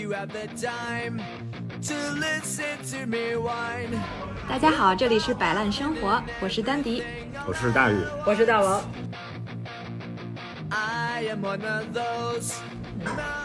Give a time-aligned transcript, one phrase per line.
[0.00, 1.20] you have the time
[1.82, 3.90] to listen to me whine.
[4.48, 7.02] 大家好，这里是摆烂生活，我是丹迪。
[7.46, 8.82] 我是大宇，我是大王。
[10.70, 12.54] I am one of those.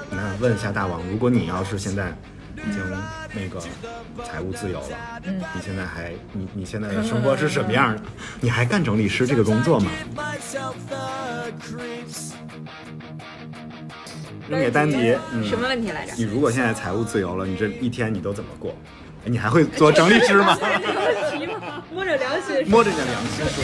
[0.09, 2.13] 那问一下大王，如果你要是现在
[2.55, 2.81] 已经
[3.33, 3.61] 那个
[4.23, 4.87] 财务自由了，
[5.23, 8.01] 嗯，你现在还你你现在的生活是什么样的？
[8.39, 9.91] 你还干整理师这个工作吗？
[14.49, 16.13] 扔给丹迪，嗯，什么问题来着？
[16.17, 18.75] 你如果现在财务自由了，你这一天你都怎么过？
[19.25, 20.55] 哎你还会做整理师吗？
[20.61, 21.83] 问题吗？
[21.91, 23.63] 摸着良心说，摸着你的良心说?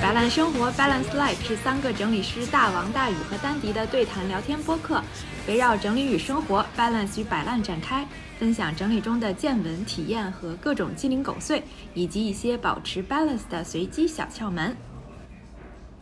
[0.00, 5.02] 摆烂生活 （Balance Life） 是三个整理师大王、大宇和丹迪的对谈聊天播客，
[5.46, 8.06] 围绕整理与生活、balance 与摆烂展开，
[8.38, 11.60] 分享整理中的见闻、体验和各种鸡零狗碎，
[11.92, 14.76] 以及一些保持 balance 的随机小窍门。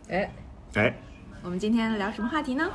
[0.07, 0.31] 哎，
[0.75, 0.93] 哎，
[1.41, 2.69] 我们今天聊什么话题呢？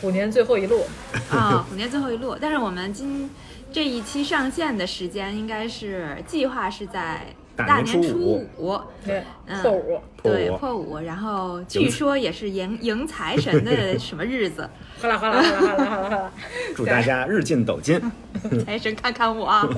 [0.00, 0.82] 虎年最后一路，
[1.30, 2.36] 啊、虎年最后一路。
[2.40, 3.28] 但是我们今
[3.70, 10.98] 这一期上线的时间应该是计划是在大年年初五五，对，嗯破五，对，破五。
[10.98, 14.68] 然后据说也是迎迎财神的什么日子，
[15.02, 16.30] 哗啦哗啦哗啦哗啦哗啦哗啦，
[16.76, 18.00] 祝大家日进斗金。
[18.64, 19.68] 财神看看我啊！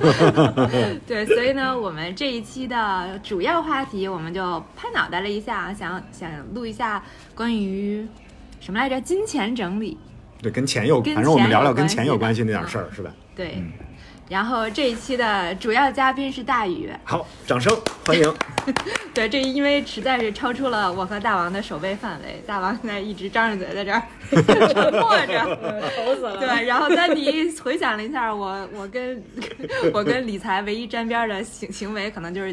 [1.06, 7.02] 对，所以呢，我们这一期的主要话题，我们就拍脑袋了一下，想想录一下
[7.34, 8.06] 关于
[8.60, 9.00] 什么来着？
[9.00, 9.96] 金钱整理。
[10.42, 13.10] 对，跟钱有，跟反正我们聊聊跟钱有关系那点事儿，是吧？
[13.34, 13.72] 对，嗯
[14.28, 16.90] 然后这一期的主要嘉宾是大宇。
[17.04, 18.34] 好，掌声欢迎。
[19.12, 24.02] 对，这因为实在是超出了我和大王的守备范围，大王现在一直张着嘴在这儿
[24.72, 25.82] 沉默着。
[25.94, 26.38] 愁死了。
[26.38, 29.22] 对，然后丹迪回想了一下，我我跟
[29.92, 32.50] 我跟理财唯一沾边的行行为，可能就是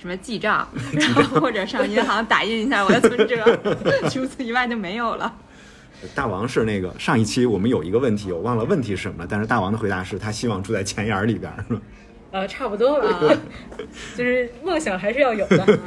[0.00, 3.58] 什么记账，然后或者上银行打印一下我的存折，
[4.10, 5.34] 除此以外就没有了。
[6.14, 11.64] 大王是那个上一期我们有一个问题，我忘了问题是什么了，但是大王的回答是他希望住在钱眼儿里边儿。
[12.30, 13.36] 呃，差不多吧，
[14.16, 15.64] 就是梦想还是要有的。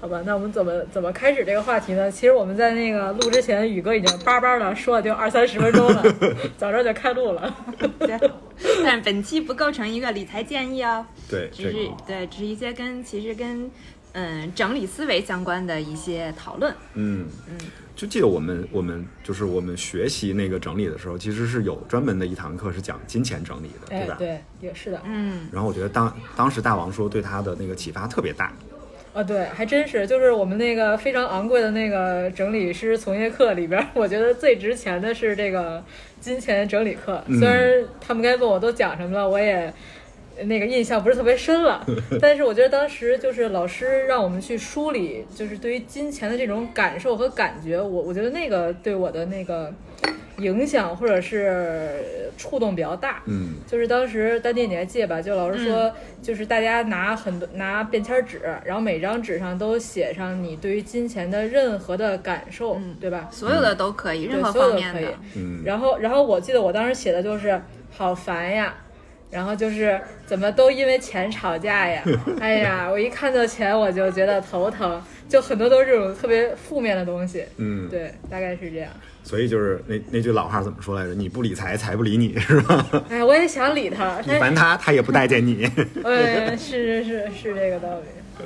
[0.00, 2.10] 好吧，那我们怎么怎么开始这个话题呢？
[2.10, 6.02] 其实我们在那个录之前，宇哥已经叭叭的说了就二三十分钟了，
[6.58, 7.56] 早知道就开录了。
[7.98, 8.18] 对，
[8.84, 13.70] 但本期不构成一个理财建议哦，对，只这个是对，只是一些跟其实跟
[14.14, 16.74] 嗯整理思维相关的一些讨论。
[16.94, 17.58] 嗯嗯
[17.94, 24.14] 就记得我们我们就是我们学习那个整理的时候，其实是有专门的一堂课是讲金钱整理的，对吧？。
[24.14, 25.00] 哎对，也是的。
[25.04, 28.52] 嗯，然后我觉得当当时大王说对他的那个启发特别大，
[29.12, 35.80] 啊，对，还真是，就是我们那个非常昂贵的那个整理师从业课里边儿， 我觉得最值钱的是这个
[36.20, 37.22] 金钱整理课。
[37.28, 39.72] 虽然他们该问我都讲什么了，我也
[40.42, 41.84] 那个印象不是特别深了，
[42.20, 49.72] 但是我觉得当时就是老师让我们去梳理，就是对于金钱的这种感受和感觉，我我觉得那个对我的那个
[50.38, 53.22] 影响或者是触动比较大。
[53.26, 55.22] 嗯就是当时丹弟你还记得吧？
[55.22, 63.28] 就老师说，就是大家拿很多拿便签纸，然后每张纸上都写上你对于金钱的任何的感受，对吧？
[63.30, 65.18] 所有的都可以，任何对所有都可以方面的。。
[65.36, 68.74] 嗯，然后，然后我记得我当时写的就是好烦呀，
[69.30, 72.02] 然后就是怎么都因为钱吵架呀，
[72.40, 77.44] 哎呀，我一看到钱我就觉得头疼，就很多都是这种特别负面的东西。
[77.56, 78.90] 嗯，对，大概是这样。
[79.22, 81.14] 所以就是那那句老话怎么说来着？
[81.14, 82.86] 你不理财，财不理你，是吧？
[83.08, 85.64] 哎，我也想理他，你烦他，他也不待见你。
[86.04, 88.44] 哎，是是是是这个道理。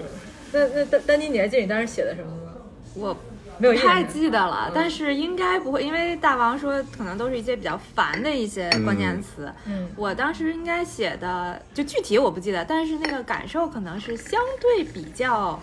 [0.53, 2.53] 那那丹丹妮，你还记得你当时写的什么吗？
[2.95, 3.17] 我
[3.59, 9.53] 没有太记得了，但是应该不会，因为大王说可能都是一些比较烦的一些关键词。
[9.67, 9.89] 嗯。
[9.97, 15.61] 我当时应该写的就具体我不记得，但是那个感受可能是相对比较，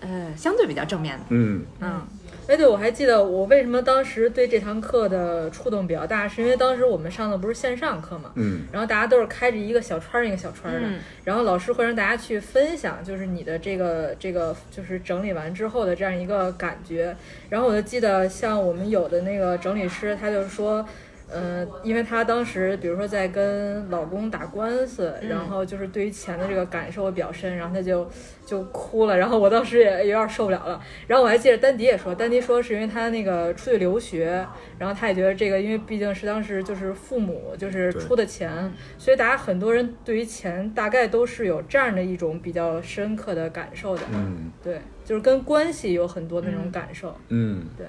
[0.00, 1.24] 呃，相对比较正面的。
[1.30, 1.64] 嗯。
[1.80, 2.06] 嗯
[2.46, 17.16] 哎，对，我还记得我为什么当时对这堂课的触动比较大，是因为当时我们上的不是线上课嘛，嗯然后大家都是开着一个小窗儿一个小窗儿的，嗯然后老师会让大家去分享，就是你的这个这个就是整理完之后的这样一个感觉。
[17.48, 20.86] 然后我就记得像我们有的那个整理师，他就说。
[21.32, 28.08] 嗯，因为她当时比如说在跟老公打官司，嗯然后就是对于钱的这个感受比较深，然后她就
[28.44, 30.80] 就哭了，然后我当时也有点受不了了。
[31.06, 34.46] 然后我还记得丹迪也说，丹迪说是因为他那个出去留学，
[34.78, 44.02] 然后他也觉得这个，因为毕竟是当时就是父母就是出的钱，所以大家很多人对于钱大概都是有这样的一种比较深刻的感受的。
[44.12, 47.16] 嗯对，就是跟关系有很多那种感受。
[47.28, 47.86] 嗯，对，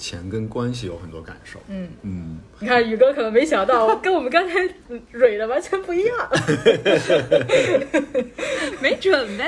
[0.00, 1.60] 钱跟关系有很多感受。
[1.68, 4.54] 嗯，嗯，你看宇哥可能没想到，跟我们刚才
[5.12, 6.16] 蕊的完全不一样。
[8.80, 9.44] 没准备。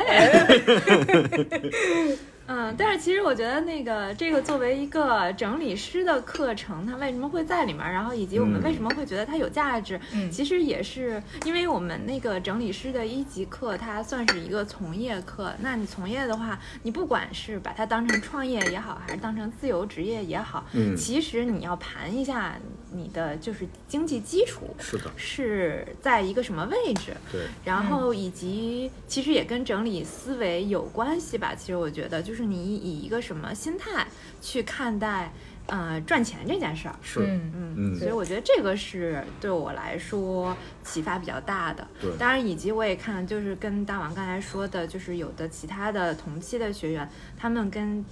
[2.52, 15.50] 嗯，但是其实我觉得那个这个作为一个整理师的课程，它为什么会在里面，然后以及我们嗯为什么会觉得它有价值，嗯其实也是因为我们那个整理师的一级课，它算是一个从业课。
[15.60, 22.58] 那你从业的话，你不管是把它当成创业也好，还是当成自由职业也好，嗯其实你要盘一下
[22.92, 27.14] 你的就是经济基础是的，是在一个什么位置。
[27.30, 31.54] 对，然后以及其实也跟整理思维有关系吧。
[31.54, 34.06] 其实我觉得，就是你以一个什么心态
[34.40, 35.32] 去看待，
[35.66, 36.94] 呃，赚钱这件事儿。
[37.02, 41.86] 是，嗯嗯，嗯所以我觉得这个是对我来说启发比较大的。
[42.00, 48.04] 对当然以及我也看，就是跟大王刚才说的，就是有的其他的同期的学员，他们跟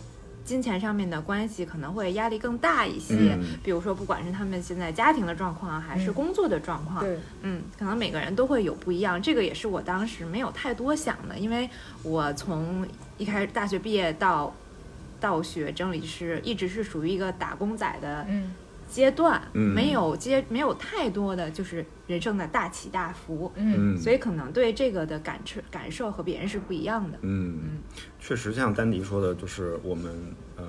[0.44, 3.14] 金钱上面的关系可能会压力更大一些。
[3.34, 3.58] 嗯。
[3.62, 6.14] 比如说，不管是他们现在家庭的状况，还是嗯。
[6.14, 11.68] 工作的状况，对，嗯，可能每个人都会有不一样，这个也是我当时没有太多想的，因为
[12.02, 14.54] 我从一开始大学毕业到
[15.20, 18.52] 到学整理师，一直是属于一个打工仔的嗯
[18.90, 27.18] 阶段，嗯没有接没有太多的就是人生的大起大伏，嗯嗯，所以可能对这个的感受感受和别人是不一样的。
[27.22, 27.78] 嗯，
[28.18, 30.12] 确实像丹迪说的，就是我们
[30.56, 30.64] 呃，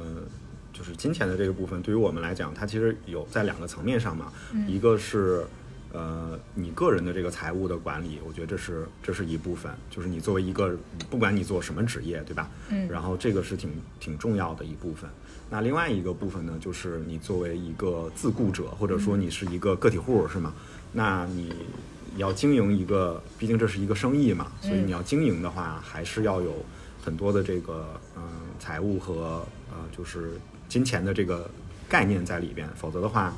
[0.71, 4.31] 就是金钱的这个部分，对于我们来讲，它其实有在两个层面上嘛，
[4.67, 5.43] 一个是。
[5.93, 10.73] 呃，你个人的这个财务的管理，我觉得这是这是一部分，就是你作为一个，
[11.09, 12.49] 不管你做什么职业，对吧？
[12.69, 13.69] 嗯然后这个是挺
[13.99, 15.09] 挺重要的一部分。
[15.53, 20.53] 那另外一个部分呢，就是你作为一个自雇者，或者说你是一个个体户，是吗？
[20.93, 21.53] 那你
[22.15, 26.53] 要经营一个，毕竟这是一个生意嘛，所以嗯你要经营的话，还是要有
[27.03, 28.23] 很多的这个嗯、
[28.59, 30.39] 财务和呃就是
[30.69, 31.49] 金钱的这个
[31.89, 33.33] 概念在里边，否则的话，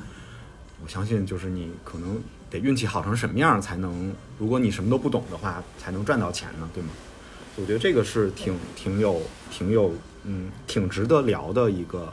[0.84, 6.90] 我相信就是你可能得运气好成什么样才能，如果你什么都不懂的话，才能赚到钱呢，对吗？
[7.56, 9.20] 我觉得这个是挺挺有
[9.50, 9.92] 挺有
[10.24, 12.12] 嗯挺值得聊的一个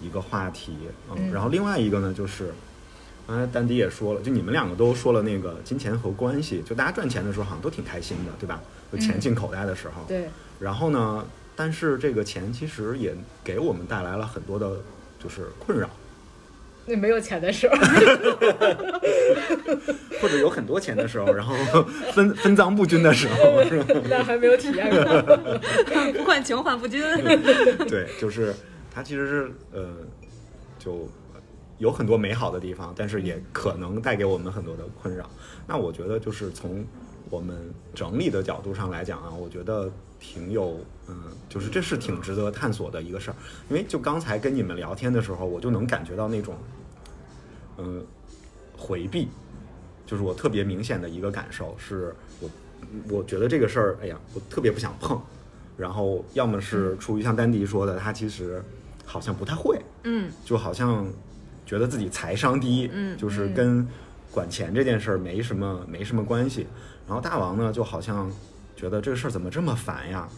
[0.00, 0.76] 一个话题，
[1.10, 2.52] 嗯，嗯然后另外一个呢就是。
[3.26, 8.58] 刚才丹迪也说了，就你们两个都说了那个金钱和关系，就大家赚钱的时候好像都挺开心的，对吧？
[8.90, 13.14] 就钱嗯进口袋的时候，对，然后呢，但是这个钱其实也
[13.44, 14.78] 给我们带来了很多的，
[15.22, 15.90] 就是困扰，
[16.88, 17.76] 那没有钱的时候，
[20.20, 21.54] 或者有很多钱的时候，然后
[22.12, 23.94] 分分赃不均的时候，是吧？
[24.08, 25.02] 那还没有体验过。
[26.16, 27.02] 不患穷患不均。
[27.86, 28.54] 对，就是
[28.92, 29.86] 它其实是呃，
[30.78, 31.06] 就
[31.78, 35.28] 有很多美好的地方，但是也可能带给我们很多的困扰。
[35.66, 36.84] 那我觉得就是从
[37.30, 37.54] 我们
[37.94, 41.14] 整理的角度上来讲啊，我觉得挺有嗯，
[41.48, 43.34] 就是这是挺值得探索的一个事儿。
[43.68, 46.56] 因为就刚才跟你们聊天的时候，我就能感觉到那种
[47.78, 48.04] 嗯
[48.76, 49.28] 回避，
[50.06, 52.50] 就是我特别明显的一个感受是我
[53.08, 55.20] 我觉得这个事儿，哎呀，我特别不想碰。
[55.76, 58.62] 然后要么是出于像丹迪说的，他其实
[59.04, 61.06] 好像不太会，嗯就好像
[61.64, 63.86] 觉得自己财商低，嗯就是跟
[64.32, 66.66] 管钱这件事儿没什么没什么关系。
[67.06, 68.30] 然后大王呢，就好像
[68.74, 70.28] 觉得这个事儿怎么这么烦呀？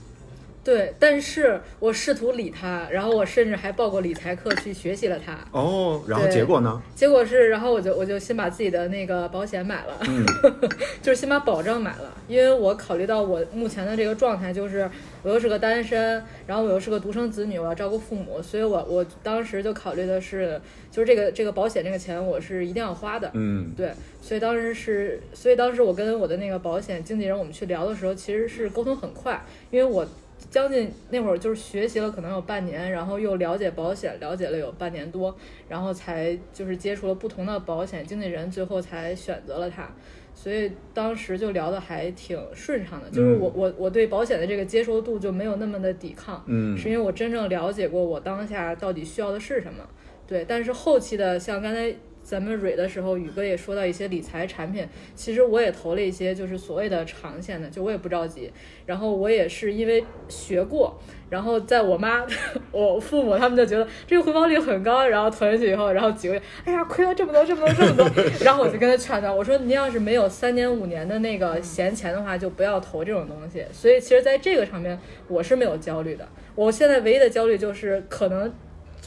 [0.63, 5.39] 对，但是我试图理他，然后我甚至还报过理财课去学习了它。
[5.53, 6.81] 哦，然后结果呢？
[6.95, 10.25] 结果是，然后我就我就先把自己的那个保险买了，嗯。
[11.01, 14.89] 就是先把保障买了，因为我考虑到我目前的这个状态，就是
[15.23, 23.73] 我又是个单身，然后我又是个独生子女，我要照顾父母，所以我我当时就考虑的是，就是这个这个保险这个钱我是一定要花的，嗯。
[23.75, 23.91] 对，
[24.21, 30.07] 所以当时是，所以当时我跟我的那个保险经纪人我们去聊的时候，其实是沟通很快，因为我
[30.49, 35.37] 将近那会儿就是学习了可能有半年，然后又了解保险，了解了有半年多，
[35.69, 39.89] 然后才就是接触了不同的保险经纪人，最后才选择了他。
[40.35, 49.87] 所以当时就聊的还挺顺畅的，就是我我我对保险的这个接受度就没有那么的抵抗，嗯是因为我真正了解过我当下到底需要的是什么。
[50.27, 51.93] 对，但是后期的像刚才
[52.31, 58.53] 咱们蕊的时候，宇哥也说到一些理财产品，其实我也投了一些就是所谓的长线的，就我也不着急。
[58.87, 60.97] 然后我也是因为学过，
[61.29, 62.25] 然后在我妈、
[62.71, 73.65] 我父母他们就觉得这个回报率很高，然后投进去以后，然后几个月，哎呀亏了这么多这么多这么多， 然后我就跟他劝他，我说您要是没有三年五年的那个闲钱的话，就不要投这种东西。
[73.73, 74.97] 所以其实在这个上面
[75.27, 78.55] 我是没有焦虑的，我现在唯一的焦虑就是可能。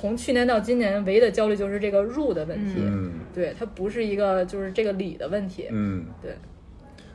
[0.04, 3.10] 从去年到今年，唯一的焦虑就是这个入的问题，嗯。
[3.34, 6.36] 对，它不是一个就是这个理的问题，嗯，对。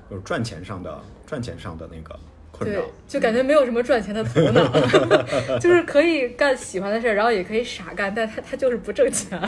[0.08, 2.18] 就是赚钱上的赚钱上的那个
[2.50, 2.78] 困对。
[2.78, 4.66] 扰。，就感觉没有什么赚钱的头脑
[5.60, 9.38] 就是可以干喜欢的事儿，然后也可以傻干，但他他就是不挣钱，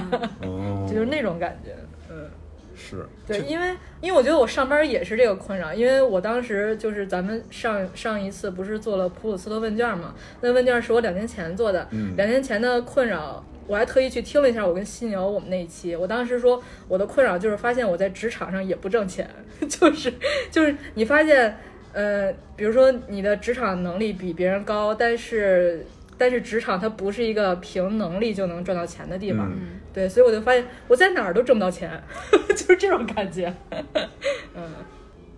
[0.43, 1.89] 哦， 就是那种感觉，嗯，
[2.91, 19.29] 是，对，因为因为我觉得我上班也是这个困扰，因为我当时就是咱们上上一次不是做了普鲁斯特问卷嘛，那问卷是我两年前做的，嗯两年前的困扰，我还特意去听了一下我跟犀牛我们那一期，我当时说我的困扰就是发现我在职场上也不挣钱，
[19.69, 20.13] 就是
[20.51, 21.57] 就是你发现
[21.93, 25.87] 呃，比如说你的职场能力比别人高，但是
[26.21, 31.91] 但是职场它不是一个凭能力就能赚到钱的地方，嗯对，所以我就发现我在哪儿都挣不到钱，
[32.51, 33.51] 就是这种感觉。
[34.55, 34.63] 嗯，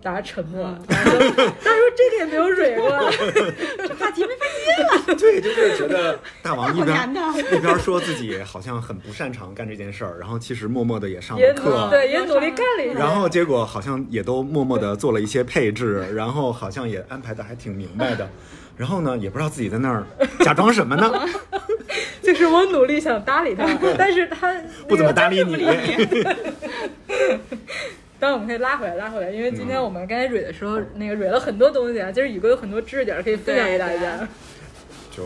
[0.03, 1.47] 大家沉默了，大家说， 说
[1.95, 2.89] 这个也没有蕊过，
[3.87, 5.15] 这话题没法接了。
[5.15, 7.09] 对，就是觉得大王一边
[7.53, 12.99] 一边说自己好像很不擅长干这件事儿，然后其实默默的也上了课，对也努力干了一下。
[12.99, 18.29] 然后结果好像也都默默的做了一些配置，然后好像也安排的还挺明白的，
[18.75, 20.05] 然后呢，也不知道自己在那儿
[20.39, 21.09] 假装什么呢，
[22.21, 23.65] 就是我努力想搭理他，
[23.97, 24.53] 但是他
[24.87, 25.65] 不怎么搭理你。
[28.23, 34.25] 当然我们可以拉回来，拉回来，因为今天嗯我们刚才蕊的时候，那个蕊了很多东西啊，就是宇哥有很多知识点可以分享给大家。
[35.11, 35.23] 就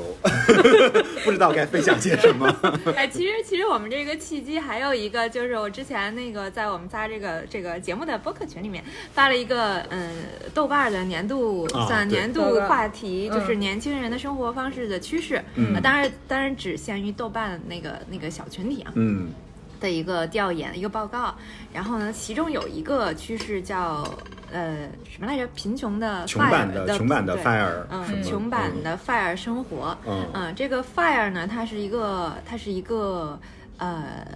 [1.24, 2.54] 不知道该分享些什么。
[2.98, 10.10] 哎，其实其实我们这个契机还有一个，就是我之前那个在我们仨这个这个节目的播客群里面发了一个嗯
[10.56, 15.40] 豆瓣儿的年度啊算年度话题，嗯就是年轻人的生活方式的趋势。
[15.54, 18.92] 嗯呃当然当然只限于豆瓣那个那个小群体啊。
[18.96, 19.30] 嗯
[19.80, 21.36] 的一个调研一个报告，
[21.74, 24.04] 然后呢，其中有一个趋势叫
[24.52, 25.48] 呃什么来着？
[25.56, 30.54] 贫穷的穷版的穷版的 fire，嗯，穷版的 fire 生活，嗯。
[30.56, 33.40] 这个 fire 呢，它是一个它是一个
[33.78, 34.28] 呃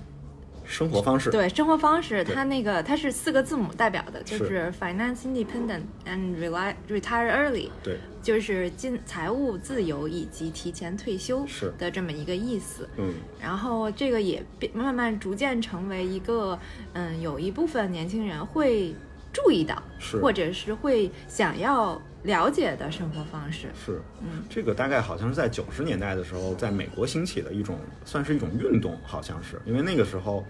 [0.65, 4.47] 生活方式，对生活方式，它那个它是四个字母代表的，就是。
[4.51, 11.73] 是 finance independent and rely retire early，对就是金财务自由以及提前退休是。
[11.77, 12.87] 的这么一个意思。
[12.97, 13.13] 嗯。
[13.41, 16.57] 然后这个也变慢慢逐渐成为一个，
[16.93, 18.93] 嗯，有一部分年轻人会
[19.33, 20.17] 注意到，是。
[20.17, 23.67] 或者是会想要了解的生活方式。
[23.73, 29.59] 是，嗯，这个大概好像是在九十年代的时候，在美国兴起的一种，算是一种运动，好像是。
[29.65, 30.45] 因为那个时候，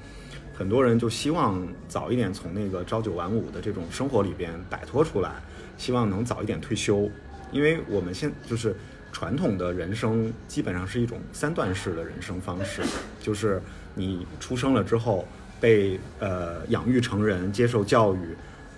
[0.54, 5.32] 很多人就希望早一点从那个朝九晚五的这种生活里边摆脱出来，
[5.78, 7.10] 希望能早一点退休，
[7.52, 8.76] 因为我们现就是
[9.12, 12.82] 传统的人生基本上是一种三段式的人生方式，
[13.20, 13.62] 就是
[13.94, 15.28] 你出生了之后
[15.60, 18.20] 被呃养育成人，接受教育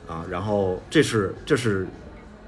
[0.07, 1.87] 啊，然后这是这是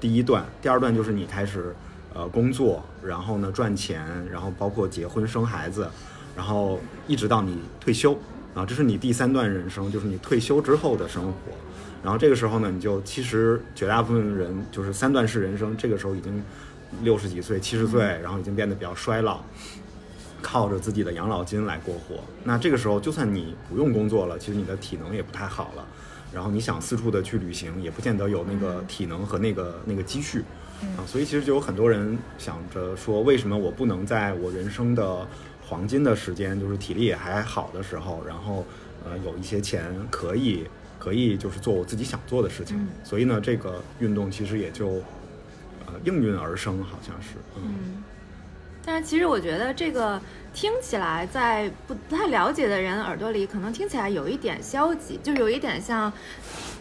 [0.00, 1.74] 第一段，第二段就是你开始
[2.12, 5.88] 呃工作，然后呢赚钱，然后包括结婚生孩子，
[6.36, 8.18] 然后一直到你退休。
[8.56, 11.52] 啊，这是你第三段人生，就是你退休之后的生活。
[12.02, 16.42] 然后这个时候呢，你就其实绝大部分人就是三段式人生，这个时候已经
[17.02, 19.40] 六十几岁、七十岁，然后已经变得比较衰老，
[20.40, 22.24] 靠着自己的养老金来过活。
[22.44, 25.84] 那这个时候，就算你不用工作了，其实你的体能也不太好了，
[26.32, 30.42] 然后你想四处的去旅行，也不见得有那个体能和那个那个积蓄。
[30.96, 35.26] 啊，所以其实就有很多人想着说，为什么我不能在我人生的
[35.68, 38.64] 黄金的时间，就是体力也还好的时候，然后
[39.04, 40.64] 呃有一些钱可以
[40.98, 42.78] 可以就是做我自己想做的事情。
[42.78, 45.02] 嗯所以呢，这个运动其实也就
[45.86, 47.34] 呃应运而生，好像是。
[47.56, 48.04] 嗯嗯，
[48.84, 50.20] 但是其实我觉得这个
[50.54, 56.12] 听起来，在不太了解的人耳朵里，可能听起来有一点消极，就有一点像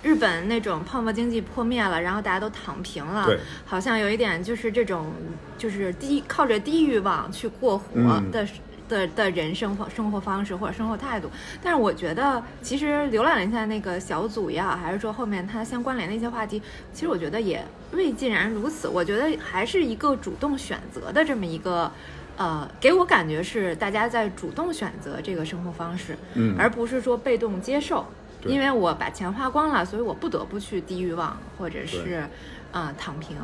[0.04, 3.28] 日本那种泡沫经济破灭了，然后大家都躺平了，
[3.66, 5.12] 好像有一点就是这种
[5.58, 8.48] 就是低靠着低欲望去过活嗯的。
[8.88, 11.30] 的的人生方生活方式或者生活态度，
[11.62, 16.62] 但是我觉得其实浏览了一下那个小组也好，还是说后面它相关联的一些话题，
[16.94, 18.88] 其实我觉得也未尽然如此。
[18.88, 21.92] 我觉得还是一个主动选择的这么一个，
[22.38, 28.06] 呃，给我感觉是大家在主动选择这个生活方式，嗯而不是说被动接受。
[28.48, 32.24] 因为我把钱花光了，所以我不得不去低欲望或者对是，
[32.72, 33.36] 呃，躺平。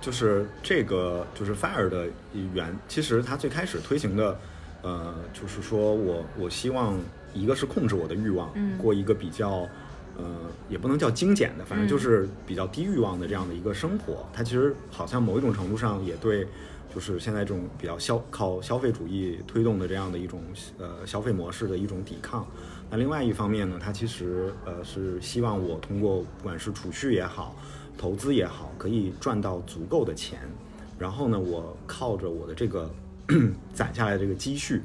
[0.00, 2.06] 就是这个就是 Fire 的
[2.54, 4.40] 原，其实它最开始推行的，
[4.82, 6.98] 呃，就是说我我希望
[7.32, 9.68] 一个是控制我的欲望，嗯过一个比较，
[10.18, 10.24] 呃，
[10.68, 14.26] 也不能叫精简的，反正嗯就是比较低欲望的这样的一个生活。
[14.32, 16.46] 它其实好像某一种程度上也对，
[16.94, 20.40] 就是现在这种比较消靠消费主义推动的这样的一种
[20.78, 22.46] 呃消费模式的一种抵抗。
[22.90, 27.56] 那另外一方面呢，它其实呃是希望我通过不管是储蓄也好，
[27.96, 30.40] 投资也好，可以赚到足够的钱，
[30.98, 32.90] 然后呢，我靠着我的这个
[33.72, 34.82] 攒下来的这个积蓄，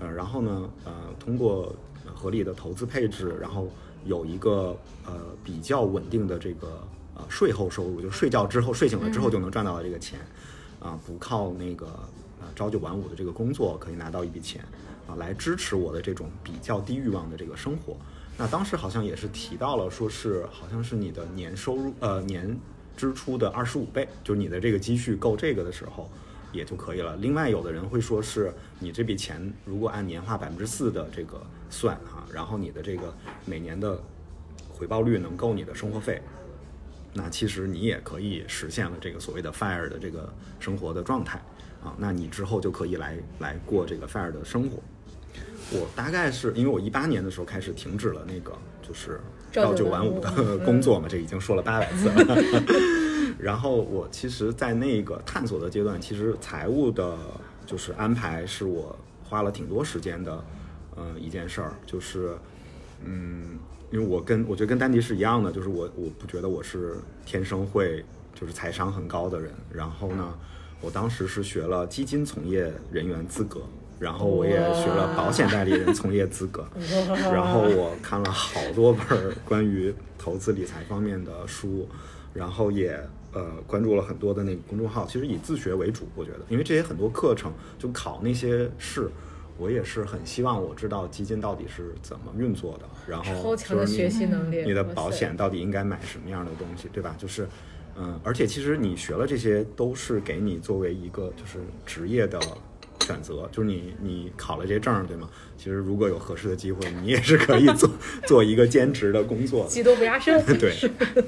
[0.00, 1.74] 呃，然后呢，呃，通过
[2.06, 3.68] 呃合理的投资配置，然后
[4.04, 5.12] 有一个呃
[5.44, 6.82] 比较稳定的这个
[7.14, 10.18] 呃税后收入，就睡觉之后睡醒了之后就能赚到的这个钱，
[10.78, 11.86] 啊、不靠那个
[12.40, 14.64] 呃朝九晚五的这个工作可以拿到一笔钱，
[15.06, 17.96] 啊、来支持我的这种比较低欲望的这个生活。
[18.38, 22.56] 那当时好像也是提到了，说是好像是你的年收入呃年
[22.96, 26.08] 支出的二十五倍，就是你的这个积蓄够这个的时候
[26.52, 27.16] 也就可以了。
[27.16, 33.14] 另外，有的人会说是你这笔钱如果按年化百分之四的这个算哈、然后你的这个
[33.44, 34.00] 每年的
[34.68, 36.20] 回报率能够你的生活费，
[37.12, 41.40] 那其实你也可以实现了这个所谓的 FIRE 的这个生活的状态
[41.82, 44.78] 啊，那你之后就可以来来过这个 FIRE 的生活。
[45.72, 48.52] 我大概是因为我一八年的时候开始停止了那个
[48.82, 49.20] 就是
[49.52, 52.36] 朝九晚五的工作嘛，这已经说了八百次了。
[53.42, 57.16] 然后我其实，在那个探索的阶段，其实财务的
[57.64, 58.94] 就是安排是我
[59.24, 60.44] 花了挺多时间的，
[60.94, 62.36] 呃，一件事儿，就是
[63.04, 63.58] 嗯，
[63.90, 68.04] 因为我跟我觉得跟丹迪是一样的，就是我我不觉得我是天生会
[68.34, 69.52] 就是财商很高的人。
[69.72, 70.34] 然后呢，
[70.80, 73.62] 我当时是学了基金从业人员资格，
[73.98, 76.66] 然后我也学了保险代理人从业资格，
[77.32, 81.88] 然后我看了好多本儿关于投资理财方面的书，
[82.34, 83.00] 然后也
[83.32, 89.10] 呃关注了很多的那个公众号，其实以自学为主，我觉得，因为这些很多课程就考那些试。
[89.58, 97.14] 我也是很希望我知道基金到底是怎么运作的，然后超强的学习能力，你的保险到底应该买什么样的东西，对吧？
[97.18, 97.46] 就是，
[97.94, 102.40] 嗯，而且其实你学了这些，都是给你作为一个就是职业的
[103.00, 105.28] 选择，就是你你考了这些证儿，对吗？
[105.58, 107.90] 其实如果有合适的机会，你也是可以做
[108.26, 109.68] 做一个兼职的工作的。
[109.68, 110.42] 技多不压身。
[110.58, 110.74] 对，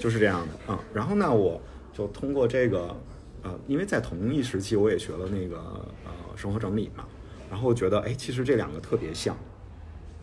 [0.01, 1.61] 就是这样的嗯，然后呢，我
[1.93, 2.97] 就通过这个，
[3.43, 5.59] 呃，因为在同一时期我也学了那个
[6.05, 7.05] 呃生活整理嘛，
[7.51, 9.37] 然后觉得哎，其实这两个特别像，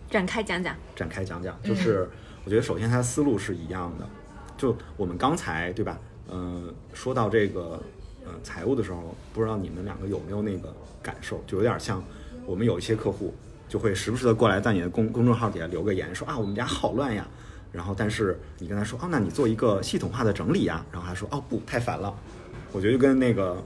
[0.09, 0.75] 展开讲讲。
[0.95, 2.09] 展开讲讲，就是
[2.43, 4.09] 我觉得首先它的思路是一样的，
[4.57, 5.99] 就我们刚才对吧？
[6.31, 7.81] 嗯、说到这个
[8.23, 10.71] 呃财务的时候，不知道你们两个有没有那个
[11.01, 12.03] 感受，就有点像
[12.45, 13.33] 我们有一些客户
[13.67, 17.27] 就会时不时的过来在你的公公众号底下留个言，说啊我们家好乱呀，
[17.71, 22.13] 然后但是你跟他说哦，那你做一个系统化的整理呀，然后他说哦不太烦了，
[22.71, 23.61] 我觉得就跟那个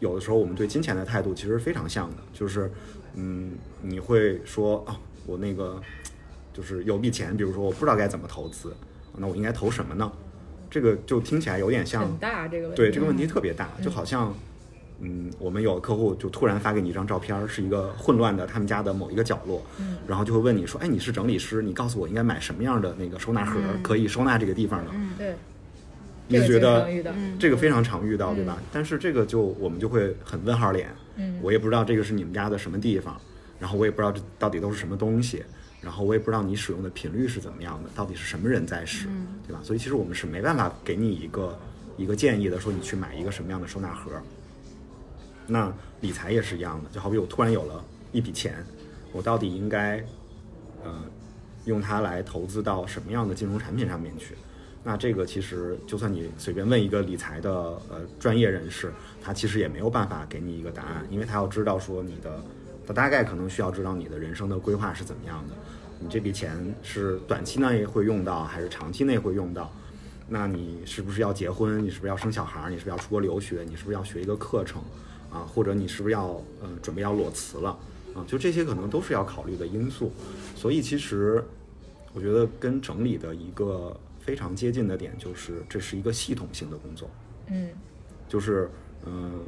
[0.00, 2.70] 有的时候我们对金钱的态度其实非常像的，就是
[3.14, 5.80] 嗯你会说哦我那个
[6.52, 8.74] 就是有笔钱，比如说我不知道该怎么投资，
[9.16, 10.10] 那我应该投什么呢？
[10.70, 12.76] 这个就听起来有点像很大这个问题。
[12.76, 14.34] 对这个问题特别大，就好像，
[15.00, 24.90] 嗯，我们有的客户就突然发给你一张照片儿，是一个混乱的他们家的某一个角落，嗯然后就会问你说，哎，你是整理师，你告诉我应该买什么样的那个收纳盒可以收纳这个地方呢？
[25.16, 25.34] 对，
[26.26, 26.88] 你觉得
[27.38, 28.58] 这个非常常遇到，对吧？
[28.72, 33.20] 但是这个就我们就会很问号脸，嗯我也不知道这个是你们家的什么地方，
[33.60, 35.44] 然后我也不知道这到底都是什么东西，
[35.80, 39.06] 然后我也不知道你使用的频率是怎么样的，到底是什么人在使，
[39.46, 39.60] 对吧？
[39.62, 41.56] 所以其实我们是没办法给你一个
[41.96, 44.10] 一个建议的，说你去买一个什么样的收纳盒。
[45.50, 47.82] 那理财也是一样的，就好比我突然有了
[48.12, 48.62] 一笔钱，
[49.12, 50.04] 我到底应该，
[50.84, 50.94] 呃，
[51.64, 54.36] 用它来投资到什么样的金融产品上面去？
[54.84, 57.50] 那这个其实就算你随便问一个理财的
[57.90, 62.42] 呃专业人士，他其实也没有办法给你一个答案，因为他要知道说你的，
[62.86, 65.54] 他大概可能需要知道你的人生的规划是怎么样的，
[65.98, 69.72] 你这笔钱是短期内会用到，还是长期内会用到？
[70.28, 71.82] 那你是不是要结婚？
[71.82, 72.68] 你是不是要生小孩？
[72.70, 73.64] 你是不是要出国留学？
[73.66, 74.80] 你是不是要学一个课程？
[75.30, 76.26] 啊，或者你是不是要
[76.60, 77.70] 呃准备要裸辞了？
[78.14, 80.10] 啊，就这些可能都是要考虑的因素。
[80.56, 81.44] 所以其实
[82.12, 87.08] 我觉得跟整理的一个非常接近的点就是，这是一个系统性的工作。
[87.48, 87.68] 嗯
[88.28, 88.70] 就是
[89.06, 89.40] 嗯、呃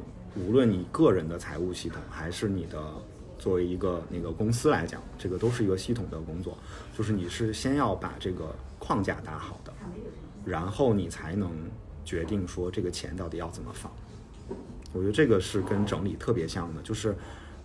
[0.47, 2.81] 无论你个人的财务系统，还是你的
[3.37, 6.57] 作为一个那个公司来讲，这个都是一个系统的工作。
[6.97, 9.73] 就是你是先要把这个框架搭好的，
[10.45, 11.51] 然后你才能
[12.05, 13.91] 决定说这个钱到底要怎么放。
[14.93, 17.15] 我觉得这个是跟整理特别像的，就是，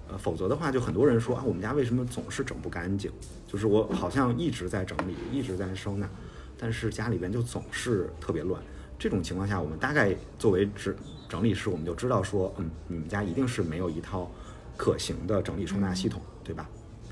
[0.09, 3.11] 呃，否则的话，就很多人说啊，我们家为什么总是整不干净？
[3.47, 6.09] 就是我好像一直在整理，一直在收纳，
[6.59, 8.63] 但是家里边就总是特别乱。
[8.99, 10.95] 这种情况下，我们大概作为整
[11.29, 14.31] 整理师，我们就知道说，嗯，你们家一定是没有一套
[14.77, 16.69] 可行的整理收纳系统，对吧？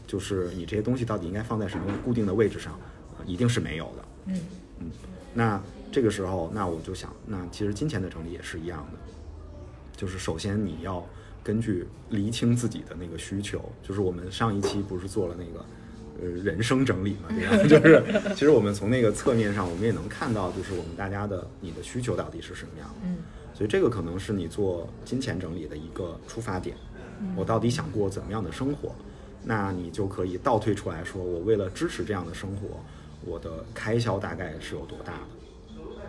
[0.07, 2.79] 就是你这些东西到底应该放在什么固定的位置上，
[3.19, 4.05] 呃一定是没有的。
[4.27, 4.41] 嗯
[4.81, 4.91] 嗯
[5.33, 8.99] 那这个时候，那我就想，那其实金钱的整理也是一样的，
[9.97, 11.05] 就是首先你要
[11.43, 15.65] 根据厘清自己的那个需求，就是我们上一期不是做了那个
[16.23, 17.63] 呃人生整理嘛，对吧？
[17.69, 22.95] 就是其实我们从那个侧面上，我们也能看到，就是我们大家的你的需求到底是什么样的。
[23.05, 23.17] 嗯
[23.57, 26.77] 所以这个可能是你做金钱整理的一个出发点。
[27.37, 28.93] 我到底想过怎么样的生活？
[29.45, 32.81] 那你就可以倒推出来说，我为了支持这样的生活，
[33.25, 35.21] 我的开销大概是有多大的？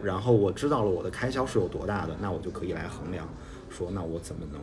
[0.01, 3.29] 然后我知道了我的开销是有多大的，那我就可以来衡量，
[3.75, 4.61] 说那我怎么能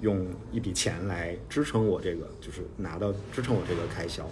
[0.00, 4.28] 用一笔钱来支撑我这个，就是拿到支撑我这个开销。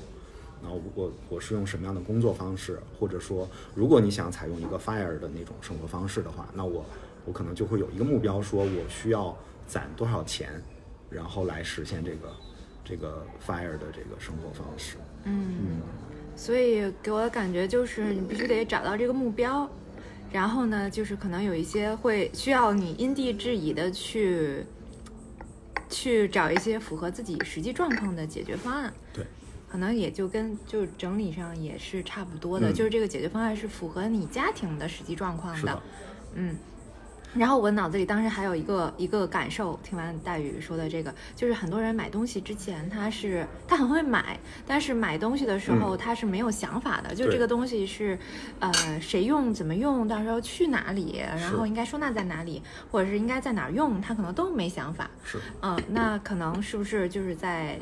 [0.63, 6.85] 然后我我是用什么样的工作方式，或者说，如果你想采用一个 fire 的那种生活方式的话，那我
[7.25, 10.53] 我可能就会有一个目标，说我需要攒多少钱，
[11.11, 12.33] 然后来实现这个
[12.85, 14.99] 这个 fire 的这个生活方式。
[15.25, 15.81] 嗯，
[16.37, 19.69] 所以给我的感觉就是你必须得找到这个目标，
[20.33, 24.65] 然后呢，就是可能有一些会需要你因地制宜的去
[25.91, 28.93] 去找一些符合自己实际状况的解决方案。
[29.13, 29.27] 对，
[29.69, 32.75] 可能也就跟就整理上也是差不多的，嗯。
[32.75, 35.83] 就是这个解决方案是符合你家庭的实际状况是的，
[36.35, 36.57] 嗯，
[37.35, 45.99] 然后我脑子里当时还有一个一个感受，听完大宇说的这个，就是很多人买东西之前他是他很会买，但是买东西的时候嗯。
[46.03, 48.19] 他是没有想法的，就这个东西是
[48.59, 55.09] 呃谁用怎么用，到时候去哪里，然后应该收纳在哪里，或者是应该在哪儿用，他可能都没想法。
[55.23, 57.79] 是，嗯，那可能是不是就是在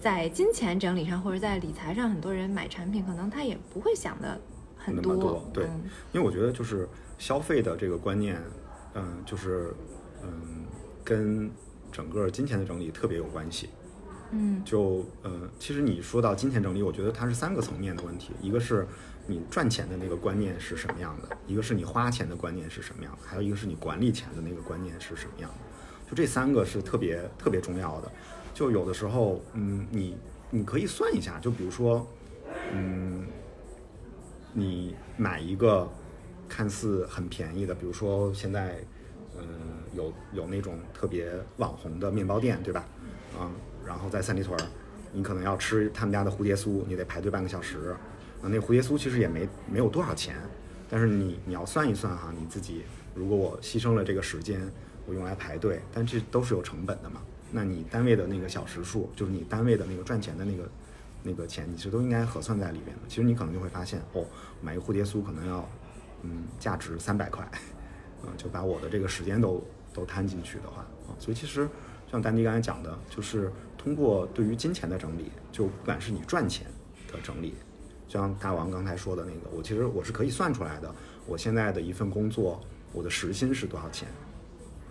[0.00, 4.40] 在金钱整理上，或者在理财上，很多人买产品可能他也不会想的
[4.76, 5.82] 很多对嗯。
[6.12, 8.36] 因为我觉得就是消费的这个观念，
[8.94, 9.74] 嗯，就是
[10.22, 10.64] 嗯，
[11.04, 11.50] 跟
[11.92, 13.70] 整个金钱的整理特别有关系。
[14.32, 18.86] 嗯就呃，其实你说到金钱整理，我觉得它是三个层面的问题，一个是
[19.26, 26.08] 你赚钱的那个观念是什么样的，一个是你花钱的观念是什么样的，还有一个是你管理钱的那个观念是什么样的。
[26.08, 28.12] 就这三个是特别特别重要的。
[28.54, 30.16] 就有的时候，嗯，你
[30.50, 32.06] 你可以算一下，就比如说，
[32.72, 33.26] 嗯，
[34.52, 35.88] 你买一个
[36.50, 38.80] 看似很便宜的，比如说现在，
[39.38, 39.44] 嗯，
[39.94, 42.84] 有有那种特别网红的面包店，对吧？
[43.38, 43.48] 啊、
[43.86, 44.66] 然后在三里屯儿，
[45.12, 47.94] 你可能要吃他们家的蝴蝶酥，你得排队半个小时。
[48.42, 50.34] 啊，那蝴蝶酥其实也没没有多少钱，
[50.88, 52.82] 但是你你要算一算哈，你自己
[53.14, 54.60] 如果我牺牲了这个时间，
[55.06, 57.22] 我用来排队，但这都是有成本的嘛。
[57.52, 60.68] 那你单位的那个小时数，就是你单位的那个赚钱的那个
[61.22, 63.02] 那个钱，你是都应该核算在里边的。
[63.08, 64.24] 其实你可能就会发现，哦，
[64.62, 65.68] 买一个蝴蝶酥可能要
[66.22, 67.48] 嗯价值三百块，
[68.22, 71.68] 嗯，就把我的这个时间都都摊进去的话啊，所以其实
[72.10, 76.66] 像丹迪刚才讲的，就是通过对于金钱的整理，就不管是你赚钱
[77.10, 77.54] 的整理，
[78.08, 80.94] 像大王刚才说的那个，我其实我是可以算出来的，
[81.26, 82.60] 我现在的一份工作，
[82.92, 84.08] 我的时薪是多少钱？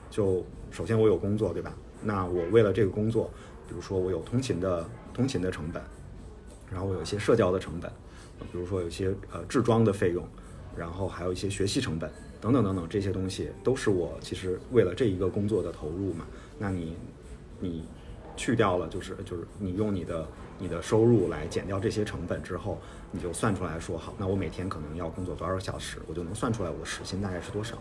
[0.09, 1.71] 就首先我有工作，对吧？
[2.01, 3.29] 那我为了这个工作，
[3.67, 5.83] 比如说我有通勤的通勤的成本，
[6.71, 7.91] 然后我有一些社交的成本，
[8.51, 10.25] 比如说有一些呃制装的费用，
[10.75, 16.25] 然后还有一些学习成本等等等等，这些东西都是我其实为了这一个工作的投入嘛。
[16.57, 16.95] 那你
[17.59, 17.83] 你
[18.35, 20.27] 去掉了，就是就是你用你的
[20.57, 22.79] 你的收入来减掉这些成本之后，
[23.11, 27.77] 你就算出来说好，那我每天可能要工作多少个小时，我就能算出来我的时薪大概是多少。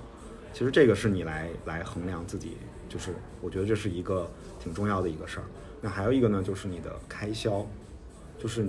[0.53, 2.57] 其实这个是你来来衡量自己，
[2.89, 5.45] 就是我觉得这是一个挺重要的一个事儿。
[5.81, 7.65] 那还有一个呢，就是你的开销，
[8.39, 8.67] 就是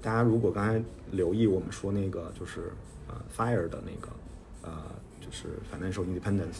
[0.00, 2.72] 大家如果刚才留意我们说那个就是
[3.08, 4.12] 呃 FIRE 的那个
[4.62, 4.82] 呃
[5.20, 6.58] 就是 financial independence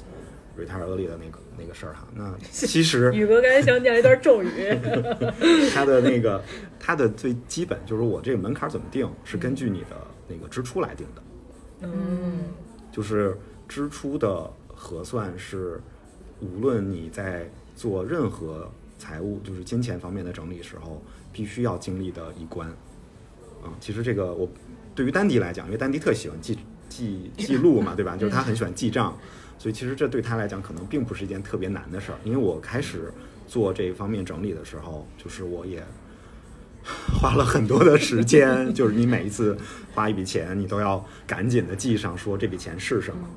[0.58, 4.48] retire early 的那个那个事儿哈，那其实 宇哥刚才想念了一段咒语，
[5.74, 6.42] 他的那个
[6.80, 9.96] 他的最基本就是我这个门槛儿怎么定，是根据你的
[10.28, 11.22] 那个支出来定的。
[11.82, 12.44] 嗯，
[12.90, 13.36] 就是
[13.68, 15.78] 支出的核算是，
[16.40, 22.74] 无论你在做任何财务就是金钱方面的整理时候，必须要经历的一关。
[23.66, 24.48] 啊、其实这个我
[24.94, 28.16] 对于丹迪来讲，因为丹迪特喜欢记记记录嘛，对吧？
[28.16, 29.16] 就是他很喜欢记账，
[29.58, 32.18] 所以其实这对他来讲可能并不是一件特别难的事儿。
[32.24, 33.12] 因为我开始
[33.46, 35.82] 做这一方面整理的时候，就是我也
[37.20, 39.56] 花了很多的时间，就是你每一次
[39.94, 43.28] 花一笔钱，你都要赶紧的记上，说这笔钱是什么，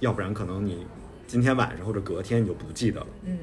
[0.00, 0.86] 要不然可能你
[1.26, 3.06] 今天晚上或者隔天你就不记得了。
[3.24, 3.38] 嗯，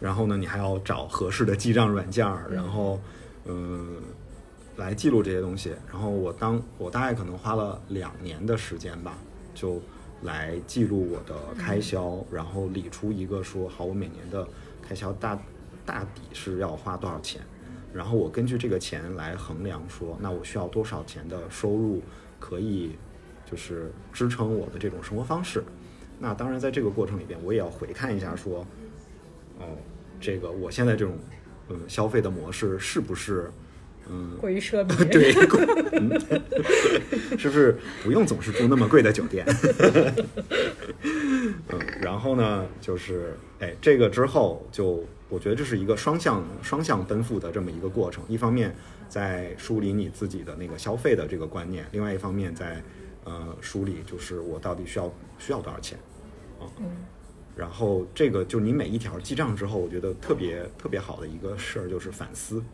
[0.00, 3.00] 然后呢，你还要找合适的记账软件儿，然后
[3.46, 3.96] 嗯、
[4.76, 5.74] 来记录这些东西。
[5.90, 9.16] 然后我当我大概可能花了两年的时间吧，
[9.54, 9.80] 就
[10.22, 14.46] 来记录我的开销，然后理出一个说好，我每年的
[14.80, 15.38] 开销大
[15.84, 17.40] 大抵是要花多少钱。
[17.92, 22.00] 然后我根据这个钱来衡量说，那我需要多少钱的收入
[22.40, 22.96] 可以
[23.44, 25.62] 就是支撑我的这种生活方式。
[26.18, 28.66] 那当然，在这个过程里边，我也要回看一下说，
[29.58, 29.76] 哦，
[30.20, 31.18] 这个我现在这种
[31.68, 33.50] 嗯消费的模式是不是
[34.10, 35.32] 嗯过于奢靡，对，
[35.98, 36.10] 嗯
[37.38, 39.46] 是不是不用总是住那么贵的酒店？
[41.02, 48.22] 嗯，然后呢，就是哎，这个之后就我觉得这是一个双向双向奔赴的这么一个过程。
[48.28, 48.74] 一方面
[49.08, 52.82] 在梳理你自己的那个消费的这个观念，另外一方面在
[53.24, 55.98] 呃梳理就是我到底需要需要多少钱
[56.60, 56.66] 啊。
[56.78, 56.86] 嗯
[57.54, 62.64] 然后这个就你每一条记账之后，我觉得特别特别好的一个事儿就是反思，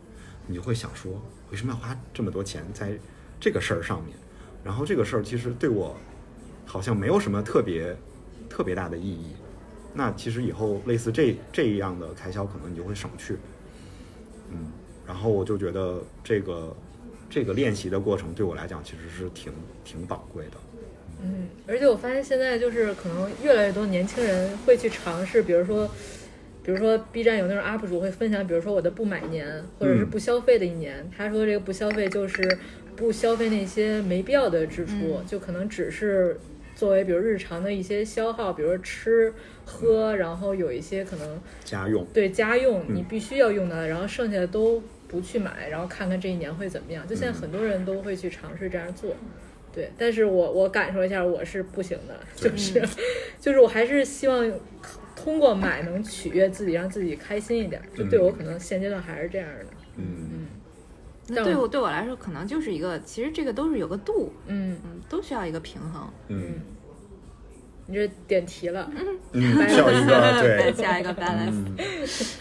[0.49, 1.11] 你就会想说，
[1.51, 2.91] 为什么要花这么多钱在
[3.39, 4.17] 这个事儿上面？
[4.63, 5.95] 然后这个事儿其实对我
[6.65, 7.95] 好像没有什么特别
[8.49, 9.27] 特别大的意义。
[9.93, 13.37] 那其实以后类似这这样的开销，可能你就会省去。
[14.51, 14.71] 嗯，
[15.05, 16.75] 然后我就觉得这个
[17.29, 19.53] 这个练习的过程对我来讲其实是挺
[19.85, 20.57] 挺宝贵的。
[21.21, 25.89] 嗯，而且我发现现在就是可能越来越多年轻人会去尝试，比如说，
[26.63, 30.09] 比如说 B 站有那种 UP 主会分享，比如说我的不买年或者是嗯。
[30.09, 31.09] 不消费的一年。
[31.15, 32.57] 他说这个不消费就是
[32.95, 36.37] 不消费那些没必要的支出，就可能只是
[36.75, 39.33] 作为比如日常的一些消耗，比如说吃
[39.65, 42.95] 喝，然后有一些可能家用，对家用嗯。
[42.95, 47.07] 你必须要用的，然后剩下的都不去买，然后看看这一年会怎么样。
[47.07, 47.41] 就现在嗯。
[47.41, 49.15] 很多人都会去尝试这样做，
[49.79, 49.91] 对。
[49.97, 52.81] 但是我我感受一下，我是不行的，就是
[53.39, 54.51] 就是我还是希望
[55.15, 57.81] 通过买能取悦自己，让自己开心一点。
[57.95, 59.65] 就对我可能现阶段还是这样的，
[59.95, 60.05] 嗯。
[60.33, 60.47] 嗯。
[61.31, 64.77] 那对我对我来说，可能就是一个，其实这个都是有个度，嗯。
[64.83, 66.07] 嗯，都需要一个平衡。
[66.27, 66.53] 嗯。
[67.85, 68.91] 你这点题了，
[69.31, 72.35] 嗯，需要一个 对，下一个 balance。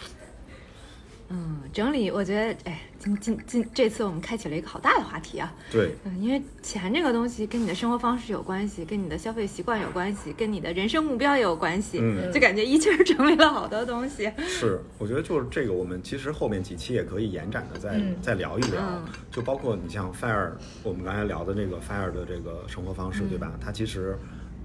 [1.30, 5.52] 嗯嗯，整理，我觉得，哎，今今今这次我们开启了一个好大的话题啊。
[5.70, 11.98] 对，嗯，因为钱这个东西跟你的生活方式有关系，跟你的消费习惯有关系，跟你的人生目标也有关系。
[12.00, 14.30] 嗯就感觉一气儿整理了好多东西。
[14.46, 23.52] 是，我觉得就是这个，我们其实后面几期也可以延展的再、嗯再聊一聊，嗯就包括你像 Fire，我们刚才聊的这个 Fire 的这个生活方式，对吧？
[23.60, 24.16] 它其实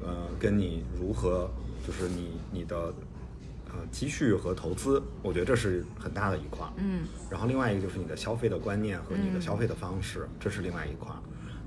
[0.01, 1.51] 呃跟你如何，
[1.85, 2.93] 就是你你的
[3.73, 6.71] 呃积蓄和投资，我觉得这是很大的一块儿。
[6.77, 11.17] 嗯然后另外一个就是你的消费的观念和你的消费的方式，这是另外一块儿。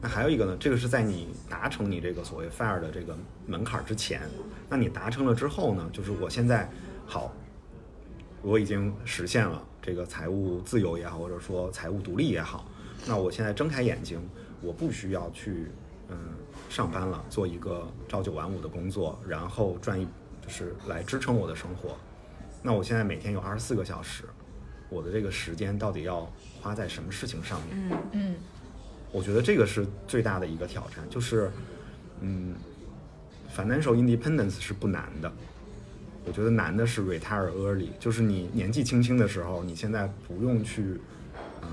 [0.01, 3.17] 那还有一个呢，这个是在你达成你这个所谓 FIRE 的这个
[3.47, 4.21] 门槛儿之前，
[4.69, 6.71] 那你达成了之后呢，就是我现在
[7.07, 7.33] 好，
[8.43, 12.69] 我已经实现了这个财务自由也好，或者说财务独立也好，
[13.07, 14.21] 那我现在睁开眼睛，
[14.61, 15.67] 我不需要去
[16.11, 16.17] 嗯
[16.69, 20.07] 上班了，做一个朝九晚五的工作，然后赚一
[20.47, 21.97] 就是来支撑我的生活。
[22.63, 24.25] 那我现在每天有二十四个小时，
[24.89, 26.31] 我的这个时间到底要
[26.61, 27.91] 花在什么事情上面？
[27.91, 28.35] 嗯嗯
[29.13, 31.51] 我觉得这个是最大的一个挑战，就是，
[32.21, 32.55] 嗯
[33.57, 35.33] ，financial independence 是不难的，
[36.27, 41.01] 我觉得难的是 retire early，就是你年纪轻轻的时候，你现在不用去，
[41.63, 41.69] 嗯、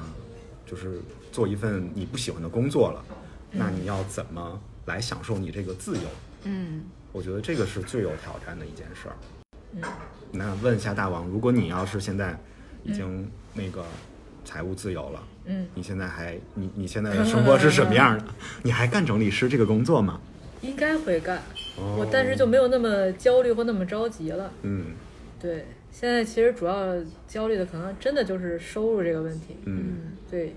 [0.65, 3.03] 就是做一份你不喜欢的工作了，
[3.51, 6.03] 那你要怎么来享受你这个自由？
[6.43, 6.83] 嗯
[7.13, 9.15] 我觉得这个是最有挑战的一件事儿。
[9.75, 9.81] 嗯
[10.35, 12.35] 那问一下大王，如果你要是现在
[12.83, 13.85] 已经那个
[14.43, 18.25] 财务自由了，嗯，你现在还你你现在的生活是什么样的？
[18.63, 20.19] 你还干整理师这个工作吗？
[20.61, 21.37] 应该会干。
[21.77, 24.51] 哦我但是就没有那么焦虑或那么着急了。
[24.63, 24.93] 嗯
[25.39, 26.95] 对，现在其实主要
[27.27, 29.57] 焦虑的可能真的就是收入这个问题。
[29.65, 30.55] 嗯对，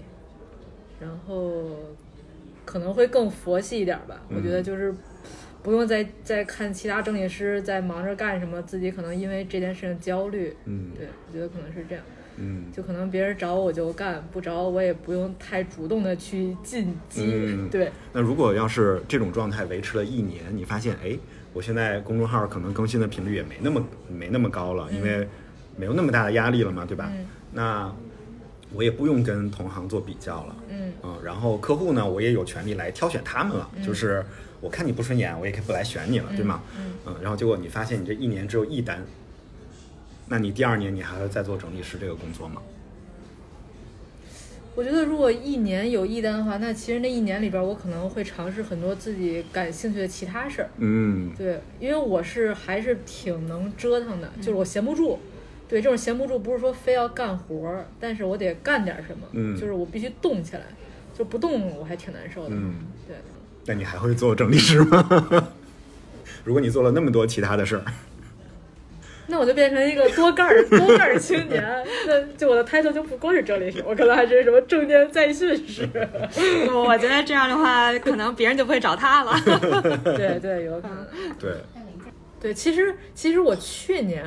[0.99, 1.71] 然后
[2.65, 4.23] 可能会更佛系一点吧。
[4.35, 4.95] 我觉得就是
[5.67, 10.57] 不用再再看其他整理师在忙着干什么，自己可能因为这件事情焦虑。
[10.65, 12.05] 嗯对，我觉得可能是这样。
[12.37, 17.25] 嗯就可能别人找我就干，不找我也不用太主动的去进击。
[17.35, 21.19] 嗯 对，那如果要是这种状态维持了一年，你发现哎，
[21.53, 25.27] 我现在公众号可能更新的频率也没那么没那么高了，因为
[25.77, 27.11] 没有那么大的压力了嘛，对吧？
[27.13, 27.93] 嗯那
[28.73, 30.57] 我也不用跟同行做比较了。
[30.69, 33.69] 嗯嗯，然后客户呢，我也有权利来挑选他们了。
[33.85, 34.25] 就是
[34.61, 36.63] 我看你不顺眼，我也可以不来选你了，对吗？
[37.07, 39.05] 嗯然后结果你发现你这一年只有一单，
[40.29, 42.63] 那你第二年你还会再做整理师这个工作吗？
[44.75, 50.69] 我觉得如果一年有一单的话，那其实那一年里边，我可能会尝试很多自己感兴趣的其他事儿。
[50.77, 55.19] 嗯对，因为我是还是挺能折腾的，就是我闲不住。
[55.67, 60.63] 对，这种闲不住不是说非要干活儿，但是我得干点什么，嗯就是我必须动起来，
[61.17, 62.51] 就不动我还挺难受的。
[62.55, 62.75] 嗯，
[63.09, 63.17] 对，
[63.67, 65.49] 那你还会做整理师吗？
[66.45, 67.85] 如果你做了那么多其他的事儿，
[69.27, 75.89] 那我就变成一个多盖儿多盖儿青年，那就我的 title 就不光是整理师，我可能还是什么证件再训师。
[76.73, 79.33] 我觉得这样的话，可能别人就不会找他了。
[80.17, 81.05] 对对，有可能。
[81.37, 81.51] 对，
[82.41, 84.25] 对，其实其实我去年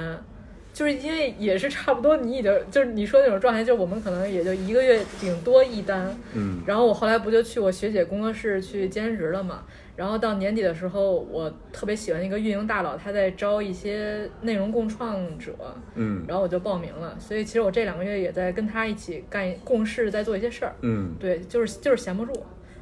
[0.80, 9.66] 就是因为也是差不多，你已经就是你说那种状态，就是我们可能也就一个月顶多一单，嗯然后我后来不就去我学姐工作室去兼职了嘛。
[9.98, 15.54] 然后到年底的时候，我特别喜欢一个运营大佬，他在招一些内容共创者，
[15.96, 17.14] 嗯然后我就报名了。
[17.20, 20.74] 所以其实我这两个月也在跟他一起干共事，在做一些事儿。
[20.84, 22.32] 嗯对，就是就是闲不住。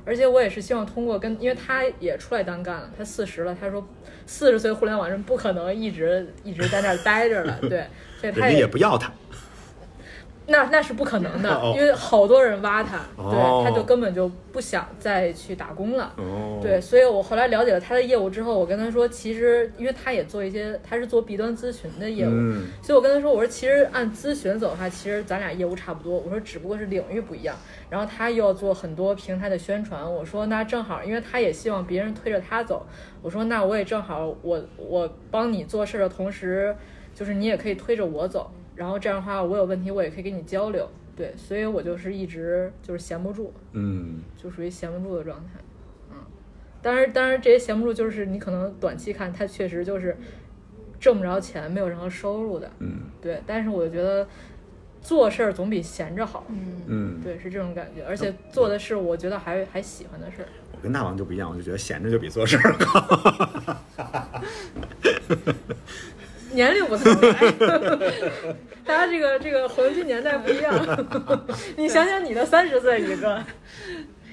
[0.07, 3.85] 而且我也是希望通过跟，因为他也出来单干了，他四十了，他说
[4.25, 7.85] 四十岁互联网人不可能一直一直在那儿待着了，对，
[8.21, 9.11] 所以他人家也不要他。
[10.49, 16.13] 那那是不可能的，哦因为好多人挖他，哦对，他就根本就不想再去打工了。
[16.15, 27.55] 哦，对，，所以我后来了解了他的业务之后，我跟他说，其实因为他也做一些，他是做 B 端咨询的业务，嗯所以我跟他说，我说其实按咨询走的话，其实咱俩业务差不多，我说只不过是领域不一样。
[27.89, 32.86] 然后他又要做很多平台的宣传，我说那正好，因为他也希望别人推着他走，
[33.21, 36.75] 我说那我也正好，我我帮你做事的同时，
[37.13, 40.89] 就是你也可以推着我走，然后这样的话，我有问题我也可以跟你交流。
[41.15, 45.59] 对，所以我就是一直就是闲不住，嗯就属于闲不住的状态。
[46.11, 46.17] 嗯，
[46.79, 50.15] 当然，当然这些闲不住就是你可能短期看，它确实就是
[50.99, 52.69] 挣不着钱，没有任何收入的。
[52.77, 54.27] 嗯对，但是我就觉得
[55.01, 56.45] 做事儿总比闲着好。
[56.49, 60.47] 嗯，嗯，对，是这种感觉，而且做的是我觉得还还喜欢的事儿。
[60.71, 63.81] 我跟大王就不一样，我就觉得闲着就比做事儿好。
[66.53, 67.13] 年龄不同，
[68.86, 70.73] 大家这个这个黄金年代不一样。
[71.77, 73.43] 你想想你的三十岁一个，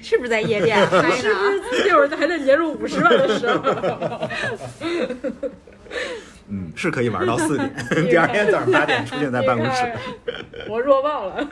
[0.01, 4.29] 是不是在夜店 是不是一会儿还得年入五十万的时候。
[6.47, 7.73] 嗯，是可以玩到四点，
[8.09, 9.83] 第二天早上八点出现在办公室。
[10.69, 11.49] 我弱爆了。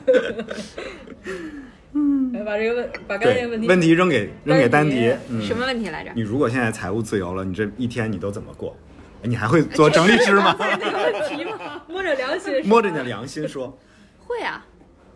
[1.93, 5.17] 嗯，把这个问，把刚才那对个问，题问题扔给扔给丹迪丹迪。
[5.29, 6.11] 嗯，什么问题来着？
[6.15, 8.75] 你如果现在财务自由了，你这一天你都怎么过？
[9.23, 10.55] 哎你还会做整理师吗？
[10.59, 11.81] 那个问题吗？
[11.87, 13.77] 摸着良心说，摸着你的良心说，
[14.19, 14.65] 会啊，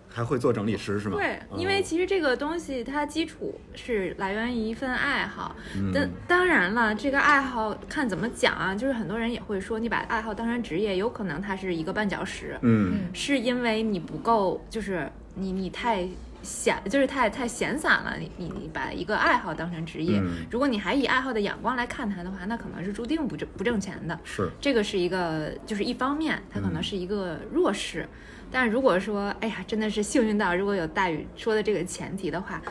[0.09, 1.17] 还会做整理师是吗？
[1.17, 5.55] 会，嗯因为其实这个东西它基础是来源于一份爱好。
[5.75, 16.07] 嗯但当然了，这个爱好看怎么讲啊，就是很多人也会说，你把爱好当成职业，有可能它是一个绊脚石，嗯是因为你不够，就是你你太。
[16.47, 24.17] 闲就是太太闲散了，你你你把一个爱好当成职业，嗯如果你还以爱好的眼光来看它的话，那可能是注定不挣不挣钱的。
[24.23, 28.07] 是这个是一个，就是一方面，它可能是一个弱势。
[28.49, 32.62] 但是如果说，哎呀，真的是幸运到，如果有大宇说的这个前提的话，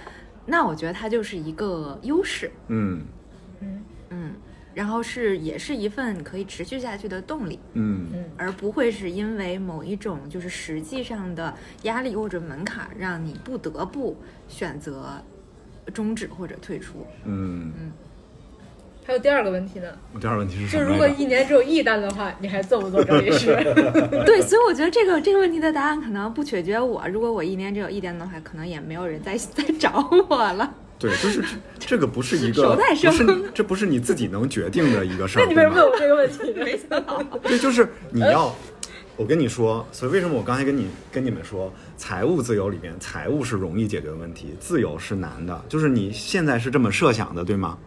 [0.46, 3.04] 那我觉得它就是一个优势，嗯
[3.60, 4.32] 嗯嗯，
[4.76, 14.14] 然后是也是一份可以持续下去的动力，嗯嗯而不会是因为某一种就是实际上的压力或者门槛，让你不得不
[14.48, 15.14] 选择
[15.94, 17.06] 终止或者退出。
[17.24, 17.90] 嗯嗯。
[19.06, 21.08] 还有第二个问题呢，我第二个问题是什就如果？
[21.08, 23.54] 一年只有一单的话，你还做不做整理师？
[24.26, 27.08] 对，所以我觉得这个这个问题的答案可能不取决于我。
[27.08, 30.74] 如果我一年只有一单的话，可能也没有人再再找我了。
[30.98, 31.42] 对，就是
[31.78, 35.44] 这 这个不是一个，不是这不是你自己能决定的一个事儿。
[35.44, 36.52] 那你为什么问我这个问题？
[36.54, 38.54] 没想到，对，就是你要，
[39.16, 45.64] 我跟你说，所以为什么我刚才跟你跟你们说，财务自由里面，财务是容易解决问题，自由是难的。
[45.68, 47.78] 就是你现在是这么设想的，对吗？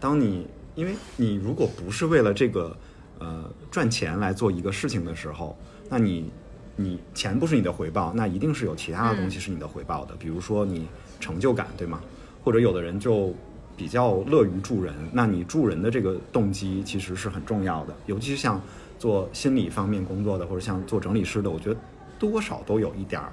[0.00, 2.76] 当你因为你如果不是为了这个
[3.20, 5.56] 呃赚钱来做一个事情的时候，
[5.88, 6.30] 那你
[6.74, 10.88] 你钱不是你的回报，那一定是有其他的东西是你的回报的，比如说你
[11.20, 12.00] 成就感，对吗？
[12.46, 13.34] 或者有的人就
[13.76, 18.62] 比较乐于助人，那你助人的这个动机其实是很重要的，尤其是像
[19.00, 21.80] 做心理方面工作的，或者像做整理师的，我觉得
[22.20, 23.32] 多少都有一点儿，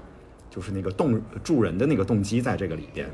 [0.49, 3.07] 就是那个动助人的那个动机在这个里边。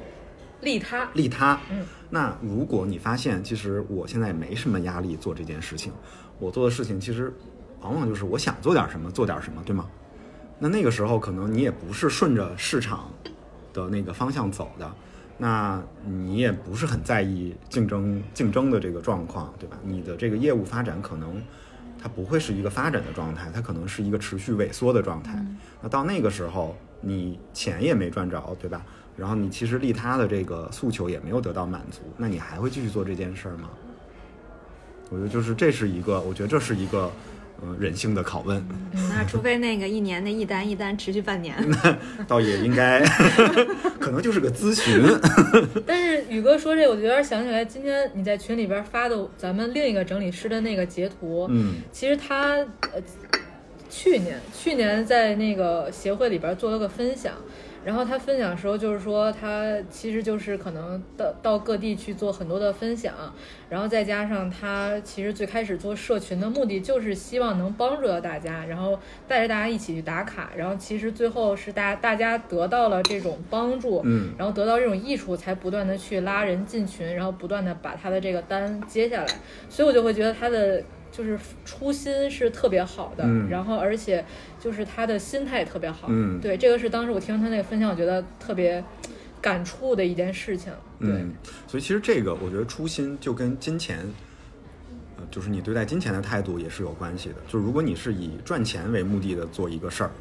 [0.61, 1.59] 利他，利他。
[1.69, 5.91] 嗯，那如果你发现其实我现在没什么压力做这件事情，
[6.39, 7.33] 我做的事情其实
[7.81, 9.85] 往往就是我想做点什么做点什么，对吗？
[10.59, 13.11] 那那个时候可能你也不是顺着市场
[13.73, 14.89] 的那个方向走的，
[15.41, 19.77] 那你也不是很在意竞争竞争的这个状况，对吧？
[19.83, 21.41] 你的这个业务发展可能
[21.97, 25.43] 它不会是一个发展的状态，它可能是一个持续萎缩的状态。
[25.81, 28.85] 那到那个时候，你钱也没赚着，对吧？
[29.15, 33.69] 然后你其实利他的这个诉求也没有得到满足，那你还会继续做这件事儿吗？
[35.09, 37.11] 我觉得就是这是一个，我觉得这是一个，
[37.61, 38.65] 嗯、人性的拷问，
[39.09, 43.03] 那除非那个一年的一单一单持续半年， 那倒也应该，
[43.99, 45.03] 可能就是个咨询。
[45.85, 51.75] 但是宇哥说这，我就有点想起来，今天你在群里边发的咱们另一个整理师的那个截图，嗯。
[51.91, 52.55] 其实他
[52.93, 53.01] 呃
[53.89, 57.33] 去年去年在那个协会里边做了个分享，
[57.89, 63.15] 然后他分享的时候就是说他其实就是可能到到各地去做很多的分享，
[63.67, 79.27] 然后再加上他其实最开始做社群的目的就是希望能帮助到大家，然后带着大家一起去打卡，然后其实最后是大大家得到了这种帮助，嗯然后得到这种益处，才不断的去拉人进群，然后不断的把他的这个单接下来，
[79.67, 84.23] 所以我就会觉得他的就是初心是特别好的，嗯然后而且
[84.59, 88.83] 就是他的心态也特别好，嗯对，这个是当时我听他那个分享，我觉得特别
[89.41, 91.33] 感触的一件事情，对，嗯，
[91.67, 93.99] 所以其实这个我觉得初心就跟金钱，
[95.17, 97.35] 呃，就是你对待金钱的态度也是有关系的。
[97.47, 100.11] 就是如果你是以赚钱为目的的做一个事儿，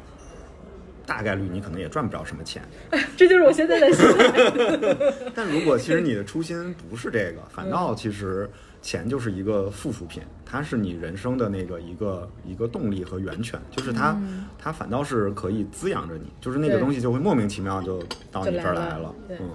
[1.05, 2.61] 大概率你可能也赚不着什么钱。
[3.17, 5.31] 这就是我现在的心态。
[5.35, 8.49] 但如果其实你的初心不是这个，反倒其实
[8.81, 14.17] 钱就是一个附属品，它是你人生的那个一个一个动力和源泉，就是它、
[14.57, 18.01] 它反倒是可以滋养着你，就是那个东西就会莫名其妙就
[18.31, 19.49] 到你这儿来了嗯，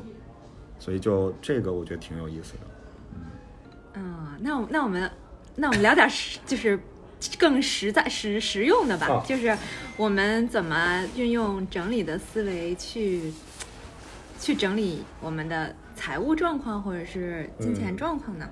[0.79, 2.61] 所以就这个我觉得挺有意思的。
[3.95, 5.11] 嗯，那我那我们
[5.57, 6.79] 那我们聊点实，就是
[7.39, 9.57] 更实在实实用的吧，啊就是
[9.97, 13.33] 我们怎么运用整理的思维去
[14.39, 18.47] 去整理我们的财务状况或者是金钱嗯状况呢？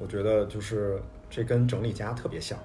[0.00, 2.58] 我觉得就是这跟整理家特别像。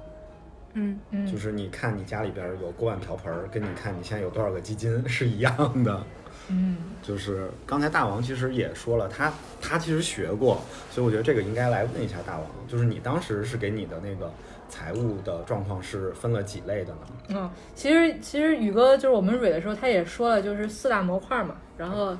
[0.78, 6.04] 嗯嗯就是你看你家里边有锅碗瓢盆儿，跟你看你现在有多少个基金是一样的。
[6.50, 9.32] 嗯， 就是刚才大王其实也说了，他
[9.62, 10.62] 他其实学过，
[10.92, 14.30] 所以我觉得这个应该来问一下大王，就是你当时是给你的那个
[14.68, 17.00] 财务的状况是分了几类的呢？
[17.30, 21.56] 嗯，其实其实宇哥就是我们蕊的时候，他也说了，就是四大模块嘛。
[21.78, 22.18] 然后，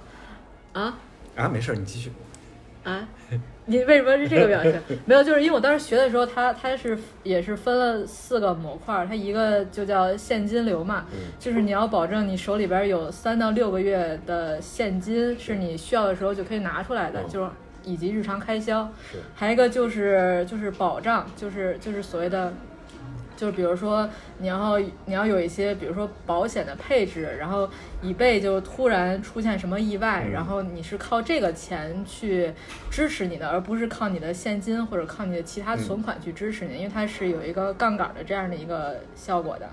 [0.72, 0.98] 啊
[1.36, 2.10] 啊，没事儿，你继续。
[2.86, 3.06] 啊，
[3.66, 4.80] 你为什么是这个表情？
[5.06, 17.50] 没有，就是因为我当时学的时候，它它是也是分了四个模块儿，它一个就叫现金流嘛，嗯就是你要保证你手里边有三到六个月的现金是你需要的时候就可以拿出来的，嗯就是
[17.84, 18.88] 以及日常开销。
[19.12, 22.54] 是，还有一个就是就是保障，就是就是所谓的，
[23.36, 24.10] 就是比如说
[24.40, 27.70] 你要你要有一些，比如说保险的配置，然后
[28.02, 32.54] 以备就突然出现什么意外，嗯然后你是靠这个钱去
[32.90, 39.70] 支持你的，而不是靠你的现金或者靠你的其他存款去支持你，因为它是有一个杠杆的这样的一个效果的。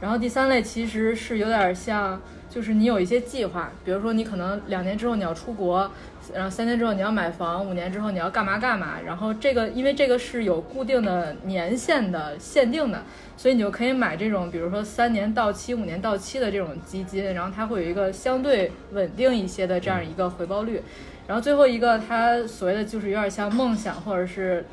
[0.00, 5.90] 然后第三类其实是有点像，就是你有一些计划，比如说你可能两年之后你要出国，
[6.32, 9.00] 然后三年之后你要买房，五年之后你要干嘛干嘛。
[9.04, 13.02] 然后这个因为这个是有固定的年限的限定的，
[13.36, 20.80] 所以你就可以买这种，比如说三年到期、五年到期的这种基金，然后它会有一个相对稳定一些的这样一个回报率。
[21.26, 24.64] 然后最后一个，它所谓的就是有点像梦想或者是。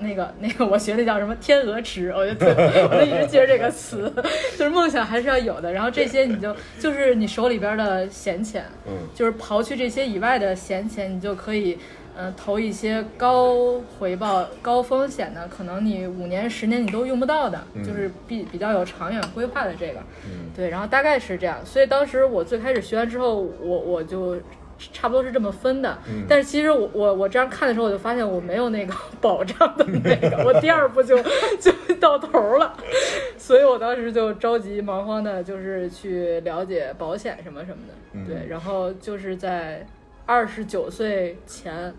[0.00, 4.12] 那个那个，我学的叫什么天鹅池，我就特我就一直记着这个词，
[4.56, 5.72] 就是梦想还是要有的。
[5.72, 11.78] 然后这些你就就是你手里边的闲钱，嗯就是刨去这些以外的闲钱，你就可以，
[12.16, 20.00] 呃，投一些高回报、高风险的，可能你五年、十年你都用不到的，嗯就是比比较有长远规划的这个。
[20.24, 21.58] 嗯对，然后大概是这样。
[21.64, 24.36] 所以当时我最开始学完之后，我我就
[24.78, 25.98] 差不多是这么分的。
[26.08, 31.16] 嗯但是其实我我我这样看的时候，我就发现我没有那个 保障的那个，我第二步就
[31.60, 32.76] 就到头了。
[33.36, 37.94] 所以我当时就着急忙慌的，就是去了解保险什么什么的。
[38.12, 39.86] 嗯对，然后就是在
[40.26, 41.92] 二十九岁前，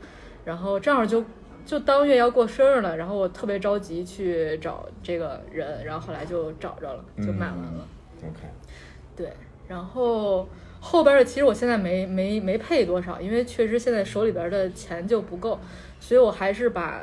[0.45, 1.23] 然后正好就。
[1.65, 7.85] 就当月要过生日了，然后我特别着急去找这个人，然后后来就找着了，就买完了。
[8.23, 8.39] ，OK，
[9.15, 9.31] 对，
[9.67, 10.49] 然后
[10.79, 15.59] 后边的其实我现在没没没配多少，因为确实现在手里边的钱就不够，
[15.99, 17.01] 所以我还是把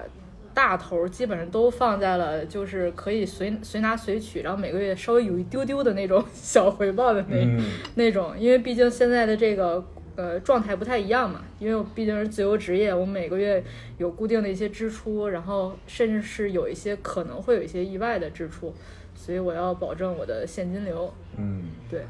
[0.55, 7.63] 大头儿基本上都放在了就是可以随随拿随取，然后每个月稍微有一丢丢的那种 小回报的那、嗯
[7.95, 9.85] 那种，因为毕竟现在的这个。
[10.17, 13.63] 呃，状态不太一样嘛，因为我毕竟是自由职业，我每个月
[13.99, 18.75] 有固定的一些支出，然后甚至是有一些可能会有一些意外的支出，
[19.15, 21.13] 所以我要保证我的现金流。
[21.37, 22.07] 嗯，对，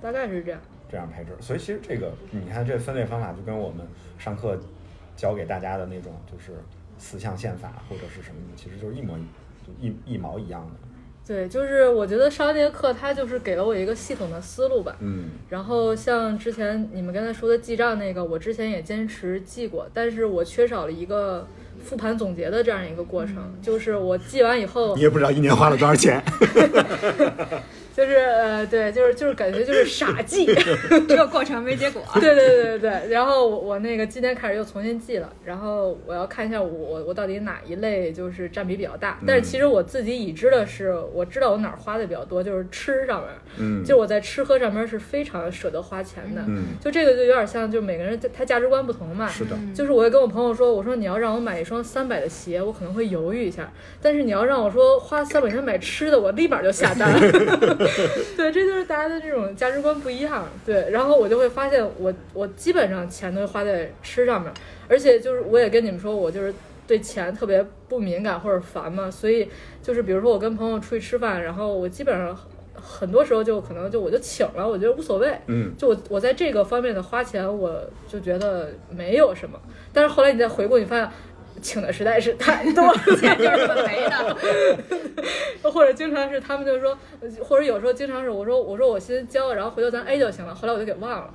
[0.00, 0.60] 大概是这样。
[0.92, 1.30] 这样配置。
[1.40, 3.84] 所以其实这个你看这分类方法就跟我们
[4.18, 4.60] 上课
[5.16, 6.52] 教给大家的那种就是
[6.98, 9.22] 四象限法或者是什么的，其实就是一模一
[9.66, 10.88] 就一一毛一样的。
[11.24, 14.96] 对，就是我觉得上这节课，它就是给了我一个系统的思路吧。
[14.98, 21.46] 嗯然后像之前你们刚才说的记账那个，我之前也坚持记过，但是我缺少了一个
[21.84, 26.20] 复盘总结的这样一个过程，就是我记完以后你，也不知道一年花了多少钱。
[27.94, 30.46] 就是呃，对，就是就是感觉就是傻 记。
[31.06, 32.02] 只 有过程没结果。
[32.14, 46.62] 对对对对对，然后我我那个今天开始又重新记了，然后我要看一下我我我到底哪一类就是占比比较大，但是其实我自己已知的是，我知道我哪儿花的比较多，就是吃上面，嗯，就我在吃喝上面是非常舍得花钱的，嗯。
[46.80, 53.70] 就这个就有点像，就每个人他价值观不同嘛，是的，就是我也跟我朋友说，我说你要让我买一双三百的鞋，我可能会犹豫一下，
[54.00, 57.12] 但是你要让我说花三百块钱买吃的，我立马就下单。
[58.36, 60.48] 对，这就是大家的这种价值观不一样。
[60.64, 64.52] 对，然后我就会发现我，我基本上钱都花在吃上面，
[64.88, 66.52] 而且就是我也跟你们说，我就是
[66.86, 69.48] 对钱特别不敏感或者烦嘛，所以
[69.82, 72.36] 就是比如说我跟朋友出去吃饭，然后我基本上
[72.74, 75.28] 很多时候就可能就我就请了，我觉得无所谓。
[75.46, 79.60] 嗯就我我在这个方面的花钱，我就觉得没有什么。
[79.92, 81.08] 但是后来你再回顾，你发现
[81.62, 84.36] 请的实在是太多了， 钱就是本没的。
[85.70, 86.98] 或者经常是他们就说，
[87.40, 91.30] 或者有时候经常是我说我说我先交，然后回头咱 A 就行了，后来我就给忘了，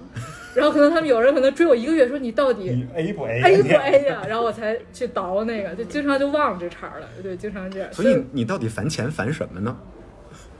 [0.53, 9.75] 然后可能他们有人可能追我一个月，说你到底 A 不 A？A 不 A 呀、然后我才去倒那个，就经常就忘了这茬儿了，对，经常这样，所以你到底烦钱烦什么呢？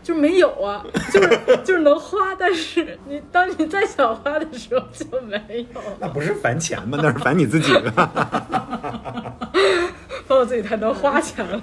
[0.08, 5.38] 就没有啊， 就是就是能花，但是你当你再想花的时候就没
[5.76, 6.97] 有，那不是烦钱吗？
[7.03, 9.38] 那是烦你自己吧。
[10.26, 11.62] 把我自己太能花钱了。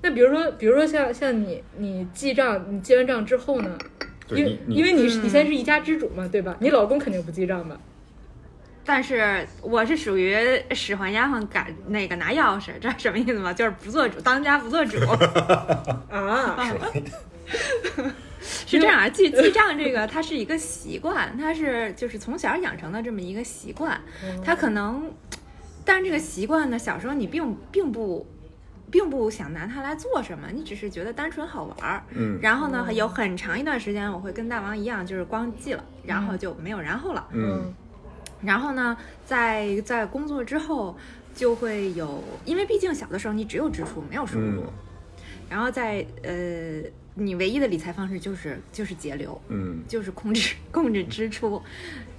[0.00, 3.76] 那比如说，比如说像像你你记账，你记完账之后呢？
[4.30, 6.56] 因为因为你嗯是你现在是一家之主嘛，对吧？
[6.60, 7.76] 你老公肯定不记账吧？
[8.84, 10.36] 但是我是属于
[10.72, 13.52] 使唤丫鬟赶那个拿钥匙，知道什么意思吗？
[13.52, 14.98] 就是不做主，当家不做主。
[16.10, 16.56] 啊，
[18.40, 24.00] 是这样啊，记记账这个它是一个习惯，它是就是从小养成的这么一个习惯，
[24.44, 25.12] 它可能，
[25.84, 28.26] 但是这个习惯呢，小时候你并并不。
[28.92, 32.02] 并不想拿它来做什么，你只是觉得单纯好玩儿。
[32.10, 37.24] 嗯然后呢，有很长一段时间，我会跟大王一样，就是光记了，然后就没有然后了。
[37.32, 37.72] 嗯
[38.42, 40.96] 然后呢，在在工作之后，
[41.34, 44.72] 就会有，因为毕竟小的时候你只有支出没有收入，嗯
[45.48, 46.80] 然后在呃，
[47.14, 51.60] 你唯一的理财方式就是就是节流，嗯就是控制控制支出。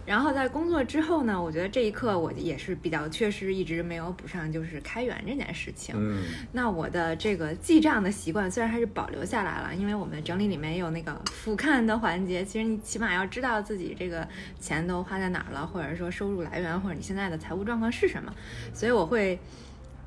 [0.06, 5.96] 然后在工作之后呢，我觉得这一刻我也是比较确实，一直没有补上就是开源这件事情。
[5.98, 14.28] 嗯那我的这个记账的习惯虽然还是保留下来了，因为我们整理里面有那个俯瞰的环节，其实你起码要知道自己这个
[14.60, 18.34] 钱都花在哪儿了，或者说收入来源，或者你现在的财务状况是什么。
[18.74, 19.40] 所以我会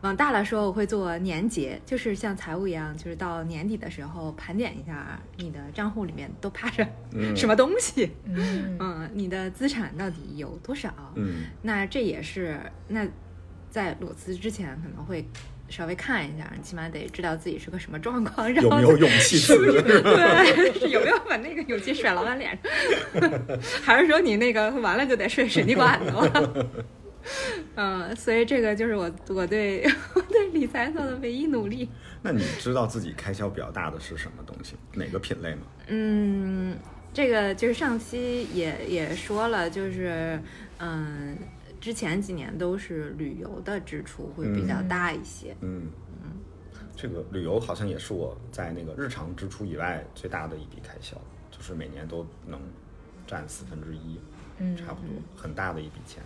[0.05, 10.93] 往大了说，我会做年结，就是像财务一样，就是到年底的时候盘点一下你的账户里面都趴着嗯 什么东西，嗯 嗯，你的资产到底有多少？
[11.17, 13.07] 嗯那这也是那
[13.71, 15.27] 在裸辞之前可能会
[15.71, 19.57] 稍微看一下，起码得知道自己是个什么状况，然后有没有勇气辞？
[19.83, 23.31] 对，是有没有把那个勇气甩老板脸上，
[23.83, 26.67] 还是说你那个完了就得睡水泥管子了？
[27.77, 31.89] 嗯，所以这个就是我我对我对理财做的唯一努力。
[32.23, 34.77] 那你知道自己开销比较大的是什么东西？
[34.95, 35.63] 哪个品类吗？
[35.89, 36.77] 嗯，
[37.13, 40.41] 这个就是上期也也说了，就是
[40.79, 41.37] 嗯，
[41.81, 45.57] 之前几年都是旅游的支出会比较大一些。
[45.61, 45.83] 嗯
[46.23, 46.31] 嗯
[46.97, 51.17] 这个旅游好像也是我在那个日常支出以外最大的一笔开销，
[51.51, 52.61] 就是每年都能
[53.27, 54.19] 占四分之一，
[54.59, 56.23] 嗯差不多，很大的一笔钱。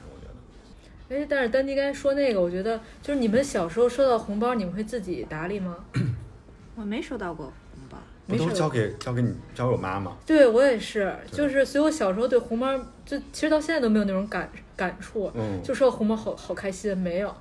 [1.09, 5.77] 哎，但是丹妮刚才说那个，我觉得就是你们小时候收到红包，你们会自己打理吗？
[6.77, 10.13] 我没收到过红包，不没事都交给交给你交给我妈妈？
[10.27, 17.35] 对我也是，就是所以我小时候对红包，就其实到现在都没有那种感感触，嗯就收到红包好好开心，没有，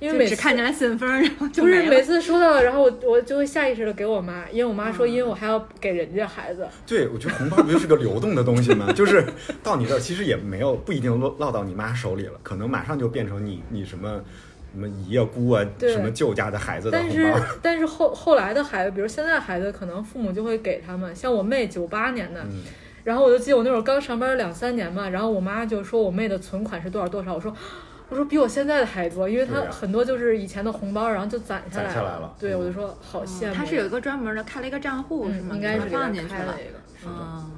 [0.00, 8.90] 因为每次只看见了信封，然后就不是每次收到，然后我我就会下意识的给我妈，因为我妈说，因为我还要给人家孩子，对，我觉得红包不就是个流动的东西吗？
[8.92, 9.22] 就是
[9.62, 14.18] 到你这儿，其实也没有不一定落落到你妈手里了，可能马上就变成你你什么
[14.72, 17.46] 什么姨啊姑啊什么舅家的孩子的但是红包。
[17.60, 22.62] 但是后后来的孩子，比如现在孩子，可能父母就会给他们，像我妹九八年的，嗯
[23.04, 27.54] 然后我就记得我那会儿刚上班两三年嘛，然后我妈就说我妹的存款是多少多少，我说。
[28.10, 29.70] 我说比我现在的还多，因为她对啊。
[29.70, 32.34] 很多就是以前的红包，然后就攒下来攒下来了。
[32.38, 33.54] 对，嗯我就说好羡慕。
[33.54, 35.54] 他是有一个专门的开了一个账户是嗯，吗？
[35.54, 36.54] 应该是给她给他放进去了开了。
[36.60, 36.78] 一个。
[37.06, 37.50] 嗯，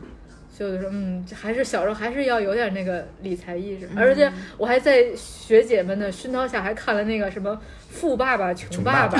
[0.56, 3.80] 所以我就说，嗯，还是小时候还是要有点那个理财意嗯。
[3.80, 7.50] 识，而且我还在学姐们的熏陶下，还看了那个什么
[7.88, 8.52] 《富爸爸。
[8.52, 9.18] 穷爸爸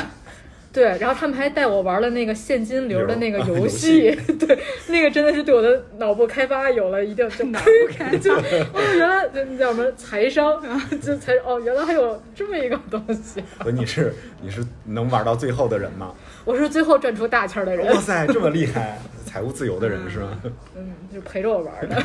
[0.72, 4.10] 对，然后他们还带我玩了那个现金流的那个游流啊游戏，
[4.40, 4.58] 对，
[4.88, 8.32] 那个真的是对我的脑部开发有了一定就脑部开就
[8.72, 10.62] 哦，原来就那叫什么财商，
[11.02, 16.14] 就才哦，原来还有这么一个东西，所以你是你是能玩到最后的人吗？
[16.46, 20.40] 我是最后赚出大钱儿的人哇，塞，这么厉害，财务自由的人是吗？
[20.74, 21.96] 嗯，就陪着我玩的。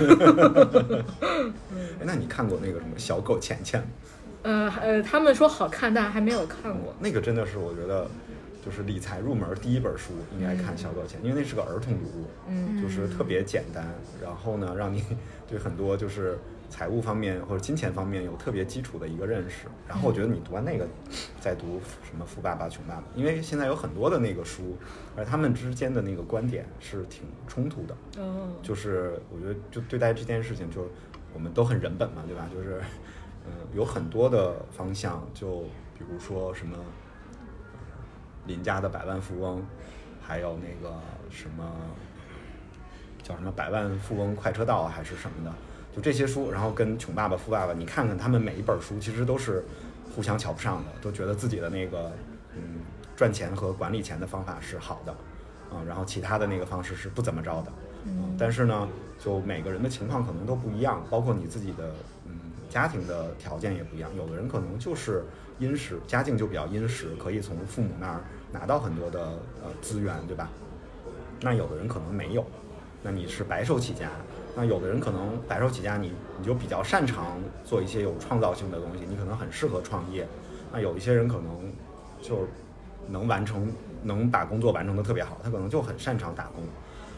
[2.00, 3.88] 哎那你看过那个什么小狗钱钱吗？
[4.44, 6.96] 呃呃，他们说好看，但还没有看过。
[7.00, 8.08] 那个真的是我觉得，
[8.68, 13.88] 就是理财入门第一本书应该看《小狗钱》，因为那是个儿童读物，嗯就是特别简单，
[14.22, 15.02] 然后呢，让你
[15.48, 16.38] 对很多就是
[16.70, 19.68] 财务方面或者金钱方面有特别基础的一个认识。
[19.88, 20.86] 然后我觉得你读完那个，
[21.40, 24.76] 再读什么《富爸爸穷爸爸》，因为现在有很多的那个书，
[25.16, 27.96] 而他们之间的那个观点是挺冲突的。
[28.22, 30.90] 哦，就是我觉得就对待这件事情，就
[31.34, 32.50] 我们都很人本嘛，对吧？
[32.54, 32.82] 就是
[33.46, 35.62] 嗯、有很多的方向，就
[35.98, 36.84] 比如说什么呃
[38.48, 39.62] 邻家的百万富翁，
[40.22, 40.96] 还有那个
[41.30, 41.64] 什么
[43.22, 45.54] 叫什么百万富翁快车道还是什么的，
[45.96, 49.64] 就这些书，然后跟穷爸爸富爸爸，你看看他们每一本书其实都是
[50.16, 52.12] 互相瞧不上的，都觉得自己的那个
[52.56, 52.80] 嗯
[53.16, 55.16] 赚钱和管理钱的方法是好的，
[55.74, 57.72] 嗯，然后其他的那个方式是不怎么着的，
[58.06, 58.88] 嗯，但是呢，
[59.20, 61.92] 就每个人的情况可能都不一样，包括你自己的
[62.26, 62.32] 嗯
[62.70, 65.24] 家庭的条件也不一样，有的人可能就是
[65.60, 68.22] 殷实，家境就比较殷实，可以从父母那儿
[68.58, 69.20] 拿到很多的
[69.64, 70.50] 呃资源，对吧？
[71.42, 72.44] 那有的人可能没有，
[73.04, 74.10] 那你是白手起家，
[74.56, 80.28] 那有的人可能白手起家你，你就比较擅长做一些有创造性的东西，你可能很适合创业。
[80.74, 81.72] 那有一些人可能
[82.22, 82.48] 就
[83.08, 86.64] 能完成，能把工作完成的特别好，他可能就很擅长打工。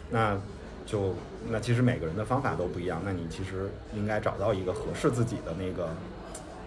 [0.10, 0.38] 那
[0.86, 1.14] 就
[1.48, 5.88] 那其实每个人的方法都不一样，那你其实应该找到一个合适自己的那个，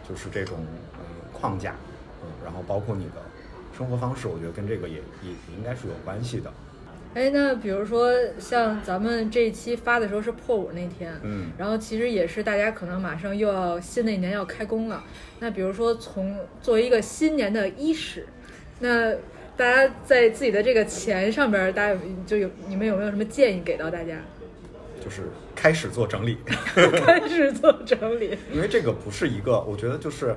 [0.08, 0.56] 就是这种
[0.94, 1.74] 嗯框架，
[2.22, 3.20] 嗯，然后包括你的
[3.76, 6.52] 生活方式，我觉得跟这个也也也应该是有关系的。
[7.14, 15.04] 哎，那比如说像咱们这一期发的时候是破五那天，嗯然后其实也是大家可能马上又要新的一年要开工了。
[15.40, 18.26] 那比如说从作为一个新年的伊始，
[18.80, 19.12] 那
[19.56, 24.18] 大家在自己的这个钱上边，大家有就有你们有没有什么建议给到大家？
[25.04, 26.38] 就是开始做整理，
[27.04, 28.38] 开始做整理。
[28.52, 30.34] 因为这个不是一个，我觉得就是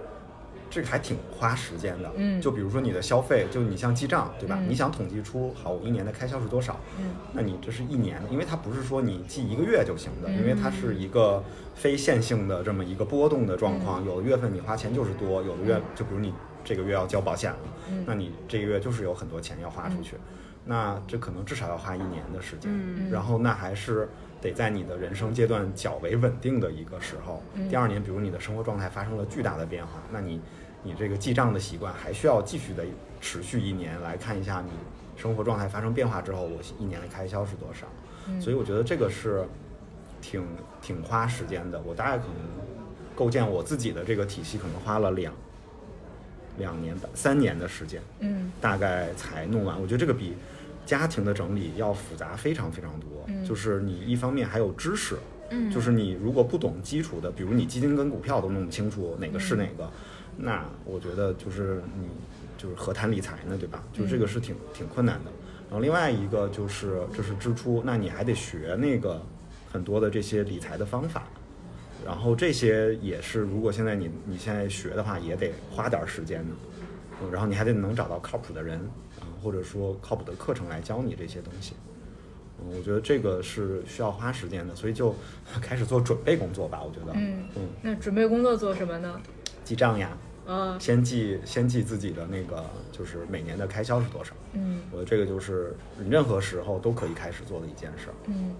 [0.69, 2.11] 这个还挺花时间的。
[2.15, 4.57] 嗯就比如说你的消费，就你像记账，对吧？
[4.59, 11.43] 嗯你想统计出好我一年的开销是多少，嗯那你这是一年的，因为它不是说你记一个月就行的，嗯因为它是一个
[11.73, 14.03] 非线性的这么一个波动的状况。
[14.03, 17.59] 嗯有的月份你花钱就是多，有的月就比如你这个月要交保险了，
[17.89, 20.15] 嗯那你这个月就是有很多钱要花出去，
[20.65, 22.71] 那这可能至少要花一年的时间。
[22.71, 24.09] 嗯然后那还是
[24.45, 27.41] 得在你的人生阶段较为稳定的一个时候。
[27.55, 30.39] 嗯第二年，比如你的生活状态发生了巨大的变化，那你
[30.83, 32.83] 你这个记账的习惯还需要继续的
[33.19, 34.71] 持续一年来看一下你
[35.19, 37.87] 生活状态发生变化之后，我一年的开销是多少。
[38.27, 39.43] 嗯所以我觉得这个是
[40.21, 40.43] 挺
[40.81, 41.81] 挺花时间的。
[41.81, 42.35] 我大概可能
[43.15, 45.33] 构建我自己的这个体系，可能花了两
[46.57, 48.01] 两年半，三年的时间。
[48.19, 49.79] 嗯大概才弄完。
[49.81, 50.35] 我觉得这个比
[50.85, 53.09] 家庭的整理要复杂非常非常多。
[53.27, 55.17] 嗯就是你一方面还有知识，
[55.49, 59.89] 嗯就是你如果不懂基础的，比如你基金跟股票都弄不清楚哪个是哪个，
[60.37, 62.07] 那我觉得就是你
[62.57, 63.83] 就是何谈理财呢，对吧？
[63.93, 65.31] 就这个是挺挺困难的。
[65.69, 69.21] 然后另外一个就是这是支出，那你还得学那个
[69.71, 71.23] 很多的这些理财的方法。
[72.05, 76.55] 然后这些也是，如果现在你你现在学的话，也得花点儿时间呢。
[77.21, 78.77] 嗯然后你还得能找到靠谱的人，
[79.19, 81.75] 啊，或者说靠谱的课程来教你这些东西。
[82.59, 85.13] 嗯，我觉得这个是需要花时间的，所以就
[85.61, 86.81] 开始做准备工作吧。
[86.83, 89.21] 我觉得，嗯嗯，那准备工作做什么呢？
[89.63, 90.17] 记账呀，
[90.47, 94.33] 啊，先记先记自己的那个就是每年的开销是多少。
[94.53, 98.15] 嗯我觉得这个就是你任何时候都可以开始做的一件事儿。
[98.25, 98.55] 嗯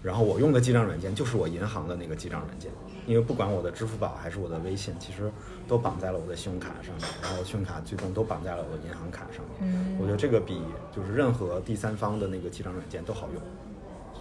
[0.00, 2.70] 然后我用的记账软件就是我银行的那个记账软件，
[3.06, 5.30] 因为不管我的支付宝还是我的微信，其实
[5.68, 9.72] 都绑在了我的信用卡上面，然后信用卡最终都绑在了我的银行卡上面。
[9.72, 10.62] 嗯我觉得这个比
[10.94, 13.42] 就是任何第三方的那个记账软件都好用。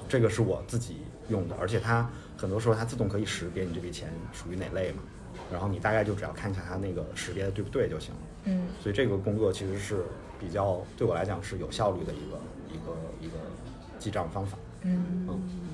[0.10, 0.98] 这个是我自己
[1.30, 5.02] 用的，而且它很多时候它自动可以识别你这笔钱属于哪类嘛，
[5.52, 8.20] 然后你大概就只要看一下它那个识别的对不对就行了。
[8.46, 10.06] 嗯所以这个工作其实是
[10.40, 12.40] 比较对我来讲是有效率的一个
[12.70, 13.34] 一个一个
[14.00, 14.58] 记账方法。
[14.84, 15.28] 嗯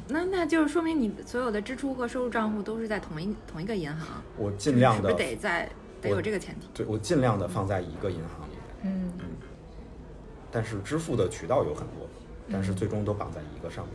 [0.07, 5.69] 那那就是说明你所有的支出和收入账户都是在同一同一个银行，我尽量的是不是得在
[6.01, 6.67] 得有这个前提？
[6.73, 9.25] 对我尽量的放在一个银行里面，嗯嗯
[10.51, 12.07] 但是支付的渠道有很多，
[12.51, 13.93] 但嗯是最终都绑在一个上面。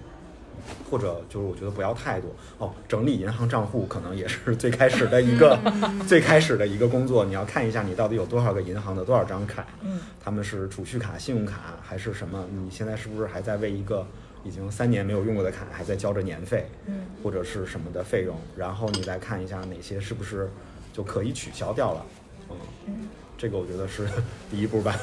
[0.90, 2.28] 或者就是我觉得不要太多
[2.58, 7.24] 哦，整理银行账户可能也是最开始的一个、嗯 最开始的一个工作。
[7.24, 12.44] 你要看一下你到底有多少个银行的多少张卡，嗯他们是储蓄卡、信用卡还是什么？
[12.50, 14.04] 你现在是不是还在为一个
[14.48, 18.34] 已经三年没有用过的卡还在交着年费，嗯或者是什么的费用？
[18.56, 20.50] 然后你再看一下哪些是不是
[20.92, 22.06] 就可以取消掉了？
[22.50, 24.08] 嗯，嗯这个我觉得是
[24.50, 24.96] 第一步吧。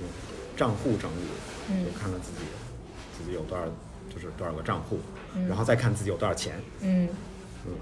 [0.00, 0.04] 嗯，
[0.56, 1.28] 账户整理，
[1.70, 2.38] 嗯就看看自己
[3.16, 3.64] 自己有多少，
[4.12, 4.98] 就是多少个账户，
[5.36, 6.54] 嗯然后再看自己有多少钱。
[6.80, 7.08] 嗯
[7.66, 7.72] 嗯，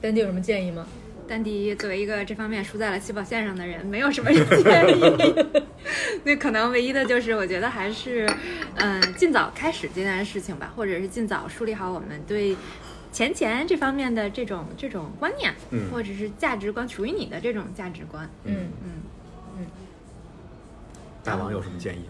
[0.00, 0.86] 丹迪有什么建议吗？
[1.30, 5.46] 丹迪作为一个这方面输在了起跑线上的人，没有什么建议。
[6.24, 8.28] 那可能唯一的就是，我觉得还是，
[8.74, 12.56] 嗯、尽早开始这件事情吧，或者是尽早树立好我们对
[13.12, 18.28] 钱钱这方面的这种这种观念，嗯或者是价值观，属于你的这种价值观。
[18.42, 18.66] 嗯
[19.56, 19.66] 嗯，
[21.22, 22.00] 大王有什么建议？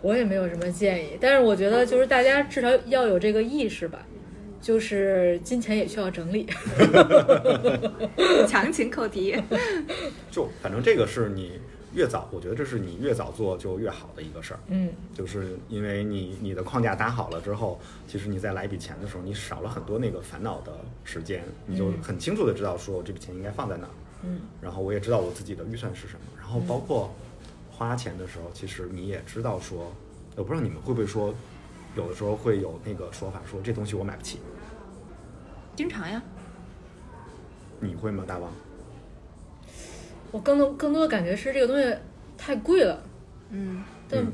[0.00, 3.98] 我也没有什么建议，但是我觉得就是大家至少要有这个意识吧，
[4.66, 6.44] 就是金钱也需要整理。
[8.48, 9.40] 强行扣题。
[10.28, 11.60] 就反正这个是你
[11.94, 14.60] 越早，我觉得这是你越早做就越好的一个事儿。
[14.66, 20.72] 嗯就是因为你你的框架搭好了之后，其实你再来一笔钱的时候，你少了很多那个烦恼的
[21.04, 23.90] 时间，你就嗯很清楚的知道说我这笔钱应该放在哪儿。
[24.24, 27.14] 嗯，然后我也知道我自己的预算是什么，然后包括
[27.70, 29.92] 花钱的时候，其实你也知道说，
[30.34, 31.32] 我不知道你们会不会说，
[31.96, 34.38] 有的时候会有那个说法说这东西我买不起，
[35.76, 36.20] 经常呀，
[37.80, 38.50] 你会吗，大王？
[40.32, 41.94] 我更多更多的感觉是这个东西
[42.36, 43.02] 太贵了，
[43.50, 44.32] 嗯，但、嗯。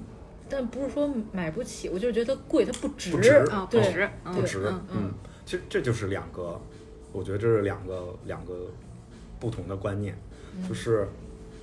[0.48, 3.10] 但不是说买不起，我就是觉得它贵，它不值。
[3.10, 3.30] 不值。
[3.50, 5.14] 啊，不值，嗯不值，嗯嗯，
[5.46, 6.60] 其实这就是两个，
[7.10, 8.66] 我觉得这是两个两个
[9.40, 10.14] 不同的观念，
[10.54, 10.68] 嗯。
[10.68, 11.08] 就是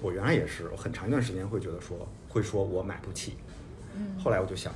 [0.02, 3.36] 我原来也是，我很长一段时间会觉得说，会说我买不起，
[3.96, 4.18] 嗯。
[4.18, 4.74] 后来我就想，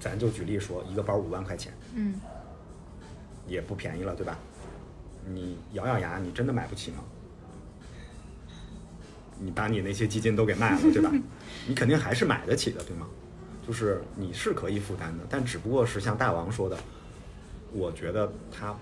[0.00, 2.20] 咱就举例说，一个包五万块钱，嗯，
[3.46, 4.38] 也不便宜了，对吧？
[5.26, 6.98] 你咬咬牙，你真的买不起吗？
[9.38, 11.10] 你把你那些基金都给卖了，对吧？
[11.66, 13.06] 你肯定还是买得起的，对吗？
[13.66, 16.76] 就是你是可以负担的，但只不过是像大王说的，
[17.72, 18.74] 我觉得它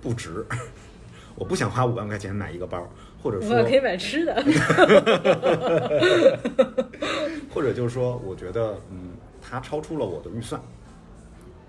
[0.00, 0.44] 不值，
[1.36, 2.88] 我不想花五万块钱买一个包，
[3.22, 4.34] 或者说我可以买吃的。
[7.54, 9.10] 或者就是说，我觉得嗯，
[9.40, 10.60] 它超出了我的预算。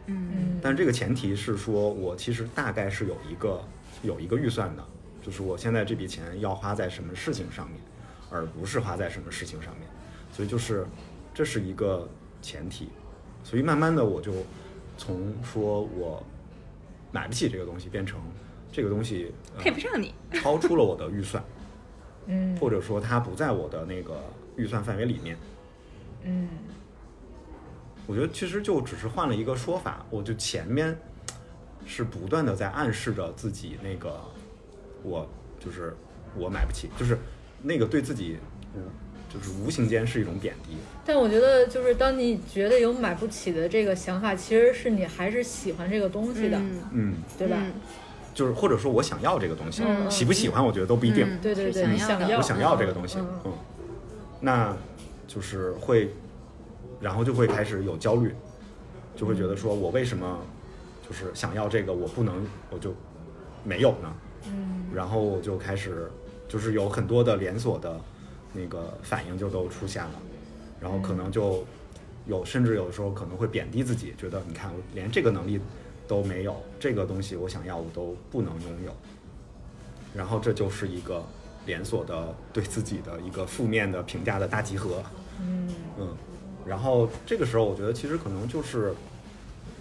[0.07, 3.63] 嗯但这个前提是说，我其实大概是有一个
[4.03, 4.83] 有一个预算的，
[5.21, 7.79] 就是我现在这笔钱要花在什么事情上面，
[8.29, 9.87] 而不是花在什么事情上面。
[10.31, 10.85] 所以就是
[11.33, 12.07] 这是一个
[12.41, 12.89] 前提。
[13.43, 14.33] 所以慢慢的我就
[14.97, 16.21] 从说我
[17.11, 18.19] 买不起这个东西，变成
[18.71, 21.43] 这个东西、呃配不上你，超出了我的预算，
[22.27, 24.21] 嗯或者说它不在我的那个
[24.55, 25.37] 预算范围里面。
[26.23, 26.49] 嗯
[28.07, 30.97] 我觉得其实就只是换了一个说法，我就前面
[31.85, 34.19] 是不断的在暗示着自己那个
[35.03, 35.29] 我
[35.59, 35.95] 就是
[36.35, 37.17] 我买不起，就是
[37.61, 38.37] 那个对自己
[38.73, 38.79] 无
[39.33, 40.77] 就是无形间是一种贬低。
[41.05, 47.57] 但我觉得，就是当你觉得有买不起的这个想法，其实是你还是喜欢这个东西的，嗯嗯，对吧？
[47.59, 47.73] 嗯
[48.33, 51.25] 就是或者说我想要这个东西，嗯喜不喜欢我觉得都不一定。
[51.27, 53.53] 嗯对对对，想要的你想要，我想要这个东西，嗯嗯，
[54.39, 54.77] 那
[55.27, 56.13] 就是会，
[56.99, 58.33] 然后就会开始有焦虑，
[59.15, 60.39] 就会觉得说我为什么
[61.07, 62.93] 就是想要这个，我不能我就
[63.63, 64.13] 没有呢？
[64.47, 64.85] 嗯。
[64.93, 66.09] 然后我就开始
[66.47, 67.99] 就是有很多的连锁的
[68.53, 70.11] 那个反应就都出现了，
[70.79, 71.63] 然后可能就
[72.25, 75.59] 有甚至有的时候可能会贬低自己，觉得你看我连这个能力
[76.07, 78.91] 都没有，这个东西我想要我都不能拥有，
[80.15, 81.23] 然后这就是一个
[81.65, 85.03] 连锁的对自己的一个负面的评价的大集合，
[85.41, 85.69] 嗯。
[85.99, 86.07] 嗯，
[86.67, 88.93] 然后这个时候我觉得其实可能就是，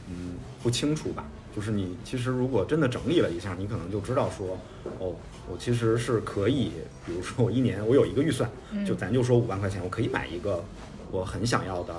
[0.09, 1.25] 嗯，不清楚吧。
[1.55, 4.59] 就是你其实如果真的整理了一下，你可能就知道说，
[4.99, 5.15] 哦，
[5.51, 6.71] 我其实是可以，
[7.07, 8.51] 比如说我一年我有一个预算，
[8.87, 10.63] 就咱就说五万块钱，我可以买一个
[11.11, 11.95] 我很想要的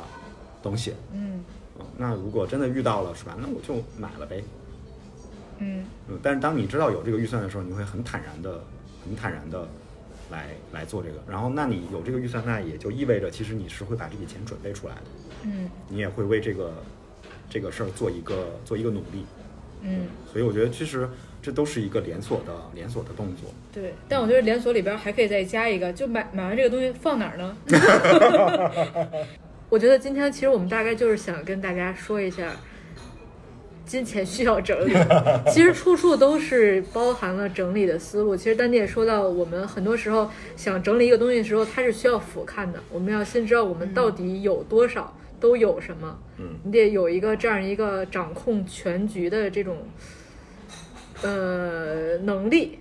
[0.62, 0.94] 东西。
[1.12, 1.44] 嗯
[1.80, 3.36] 嗯，那如果真的遇到了是吧？
[3.40, 4.44] 那我就买了呗。
[5.58, 8.62] 嗯嗯，但是当你知道有这个预算的时候，你会很坦然的、
[9.04, 9.68] 很坦然的
[10.32, 11.16] 来来做这个。
[11.30, 15.02] 然后，那你有这个预算，那也就意味着其实你是会把这笔钱准备出来的。
[15.44, 16.74] 嗯你也会为这个
[17.50, 19.26] 这个事儿做一个做一个努力。
[19.82, 21.08] 嗯，所以我觉得其实
[21.42, 23.50] 这都是一个连锁的连锁的动作。
[23.72, 23.94] 对。
[24.10, 27.56] 但我觉得连锁里边还可以再加一个，就买买完这个东西放哪儿呢？
[29.70, 32.52] 我觉得今天其实我们大概就是想跟大家说一下。
[33.88, 34.94] 金钱需要整理，
[35.50, 38.36] 其实处处都是包含了整理的思路。
[38.36, 42.80] 其实丹姐也说到，我们很多时候想整理一个东西的时候，它是需要俯瞰的。
[42.92, 46.20] 我们要先知道我们到底有多少，都有什么。
[46.38, 49.78] 嗯你得有一个这样一个掌控全局的这种
[51.24, 52.78] 呃能力，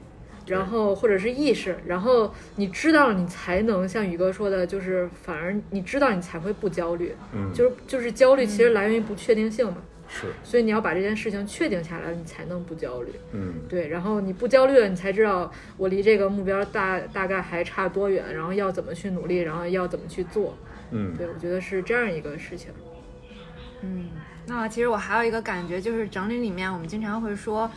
[0.47, 7.15] 然后或者是意识，然后你知道，你才能像宇哥说的，就是反而你知道你才会不焦虑。
[7.33, 9.79] 嗯，就是就是焦虑其实来源于不确定性嘛，
[10.21, 13.13] 是所以你要把这件事情确定下来，你才能不焦虑。
[13.33, 20.57] 嗯对，然后你不焦虑了，你才知道我离这个目标大大概还差多远，然后要怎么去努力，然后要怎么去做。
[20.91, 22.71] 嗯对，我觉得是这样一个事情。
[23.83, 24.09] 嗯，
[24.47, 27.71] 那其实我还有一个感觉，就是整理里面我们经常会说，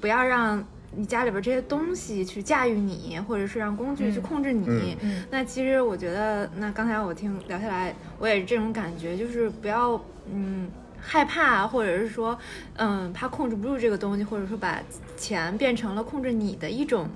[0.00, 0.62] 不要让
[0.94, 4.66] 你家里边这些东西去驾驭你，或者是让工具去嗯控制你。
[4.68, 9.92] 嗯嗯那其实我觉得，那刚才我听聊下来，我也是这种感觉，就是不要
[10.32, 10.68] 嗯
[11.00, 12.38] 害怕，或者是说
[12.74, 14.82] 嗯怕控制不住这个东西，或者说把
[15.16, 17.08] 钱变成了控制你的一种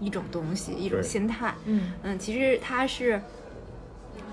[0.00, 1.54] 一种东西，一种心态。
[1.66, 3.20] 嗯嗯，其实它是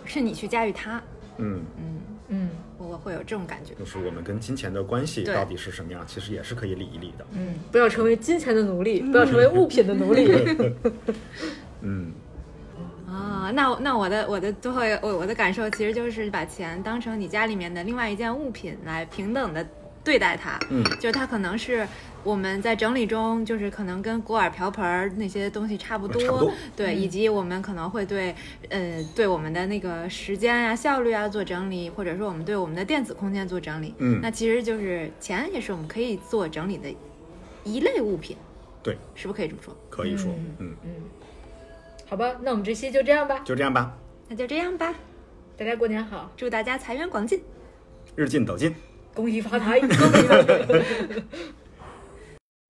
[0.06, 1.02] 是你去驾驭它。
[1.38, 3.74] 嗯，嗯，嗯我会有这种感觉。
[3.76, 7.26] 就是我们跟金钱的关系到底是什么样，其实也是可以理一理的。
[7.34, 10.32] 嗯，不要成为金钱的奴隶，不要成为物品的奴隶。
[11.82, 12.12] 嗯
[13.10, 19.66] 啊，那我那我的我的最后我我的感受其实就是把钱当成你家里面的另外一件物品来平等的
[20.04, 20.60] 对待它。
[20.70, 20.84] 嗯。
[21.00, 21.88] 就是它可能是
[22.24, 26.52] 我们在整理中，就是可能跟锅碗瓢盆儿那些东西差不多，不多。
[26.76, 28.36] 对，以及我们可能会对
[28.70, 33.96] 呃对我们的那个时间呀、效率啊做整理，或者说我们对我们的电子空间做整理。
[33.98, 34.20] 嗯。
[34.22, 36.94] 那其实就是钱也是我们可以做整理的
[37.64, 38.38] 一类物品，
[38.84, 39.76] 对，是不是可以这么说？
[39.90, 40.76] 可以说，嗯。
[40.84, 40.92] 嗯，
[42.10, 43.96] 好吧，那我们这期就这样吧，就这样吧，
[44.28, 44.92] 那就这样吧，
[45.56, 47.40] 大家过年好，祝大家财源广进。
[48.16, 48.74] 日进斗金。
[49.14, 50.56] 恭喜发财， 恭喜发财。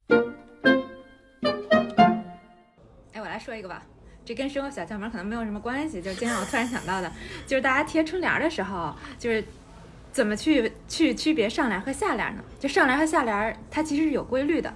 [3.13, 3.81] 哎，我来说一个吧，
[4.25, 7.09] 这跟生活小窍门可能没有什么关系，就是今天我突然想到的，
[7.47, 9.41] 就是大家贴春联儿的时候，就是
[10.11, 12.43] 怎么去去区别上联儿和下联儿呢？
[12.59, 14.73] 就上联儿和下联儿，它其实是有规律的。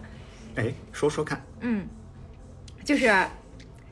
[0.55, 1.85] 哎，说说看，嗯，
[2.85, 3.11] 就是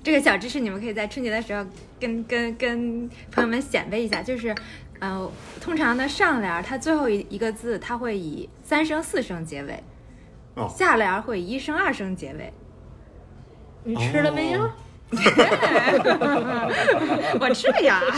[0.03, 1.65] 这个小知识，你们可以在春节的时候
[1.99, 4.21] 跟跟跟朋友们显摆一下。
[4.21, 4.53] 就是，
[4.99, 9.75] 呃，通常的上联它最后一一个字，它会以三声四声结尾；
[10.55, 12.51] 哦，下联会以一声二声结尾。
[13.83, 14.63] 你吃了没有？
[14.63, 14.71] 哦
[17.39, 18.01] 我吃了呀。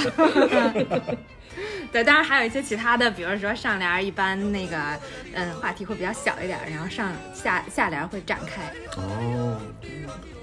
[1.93, 4.75] 对，当然还有一些其他的，比如说上联儿一般那个，
[5.33, 8.63] 嗯，话题会比较小一点儿，然后上下下联儿会展开。
[8.97, 9.61] 哦，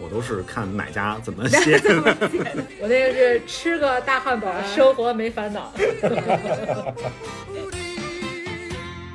[0.00, 2.16] 我都是看买家怎么 写的。
[2.80, 5.72] 我那个是吃个大汉堡，生活没烦恼。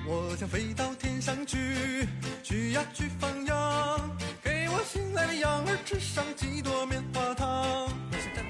[0.06, 2.06] 我想飞到天上去，
[2.44, 4.12] 去呀去放羊，
[4.44, 7.88] 给我心爱的羊儿吃上几朵棉花糖。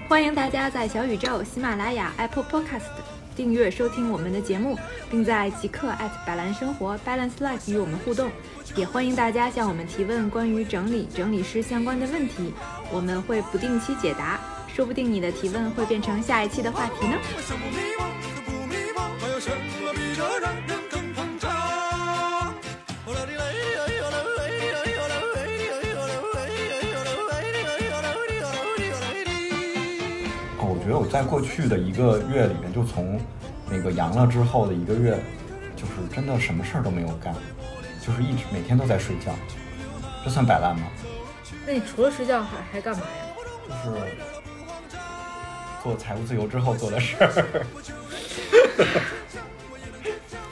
[0.10, 2.90] 欢迎大家在小宇宙、喜马拉雅、Apple Podcast
[3.36, 4.78] 订阅收听我们的节目，
[5.12, 8.32] 并在即刻艾特百兰生活 Balance Life 与我们互动。
[8.76, 12.54] 也欢迎大家向我们提问关于整理、整理师相关的问题，
[12.92, 14.40] 我们会不定期解答，
[14.74, 17.18] 说不定你的提问会变成下一期的话题呢。
[30.86, 33.20] 觉得我在过去的一个月里面，就从
[33.68, 35.20] 那个阳了之后的一个月，
[35.76, 37.34] 就是真的什么事儿都没有干，
[38.00, 39.34] 就是一直每天都在睡觉，
[40.24, 40.86] 这算摆烂吗？
[41.66, 43.08] 那你除了睡觉还还干嘛呀？
[43.68, 43.98] 就是
[45.84, 47.66] 做财务自由之后做的事儿。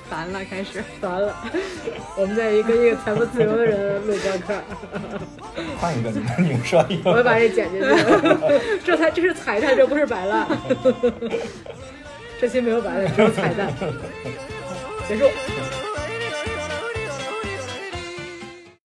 [0.09, 0.83] 烦了，开始。
[1.01, 1.35] 烦了，
[2.17, 4.61] 我们在一个一个财富自由的人录播客，
[5.79, 7.37] 换一个，你们你们说一我会把。
[7.39, 7.87] 这剪进去。
[8.85, 10.47] 这才这是彩蛋，这不是摆烂。
[12.39, 13.73] 这期没有摆烂，只有彩蛋。
[15.07, 15.25] 结束。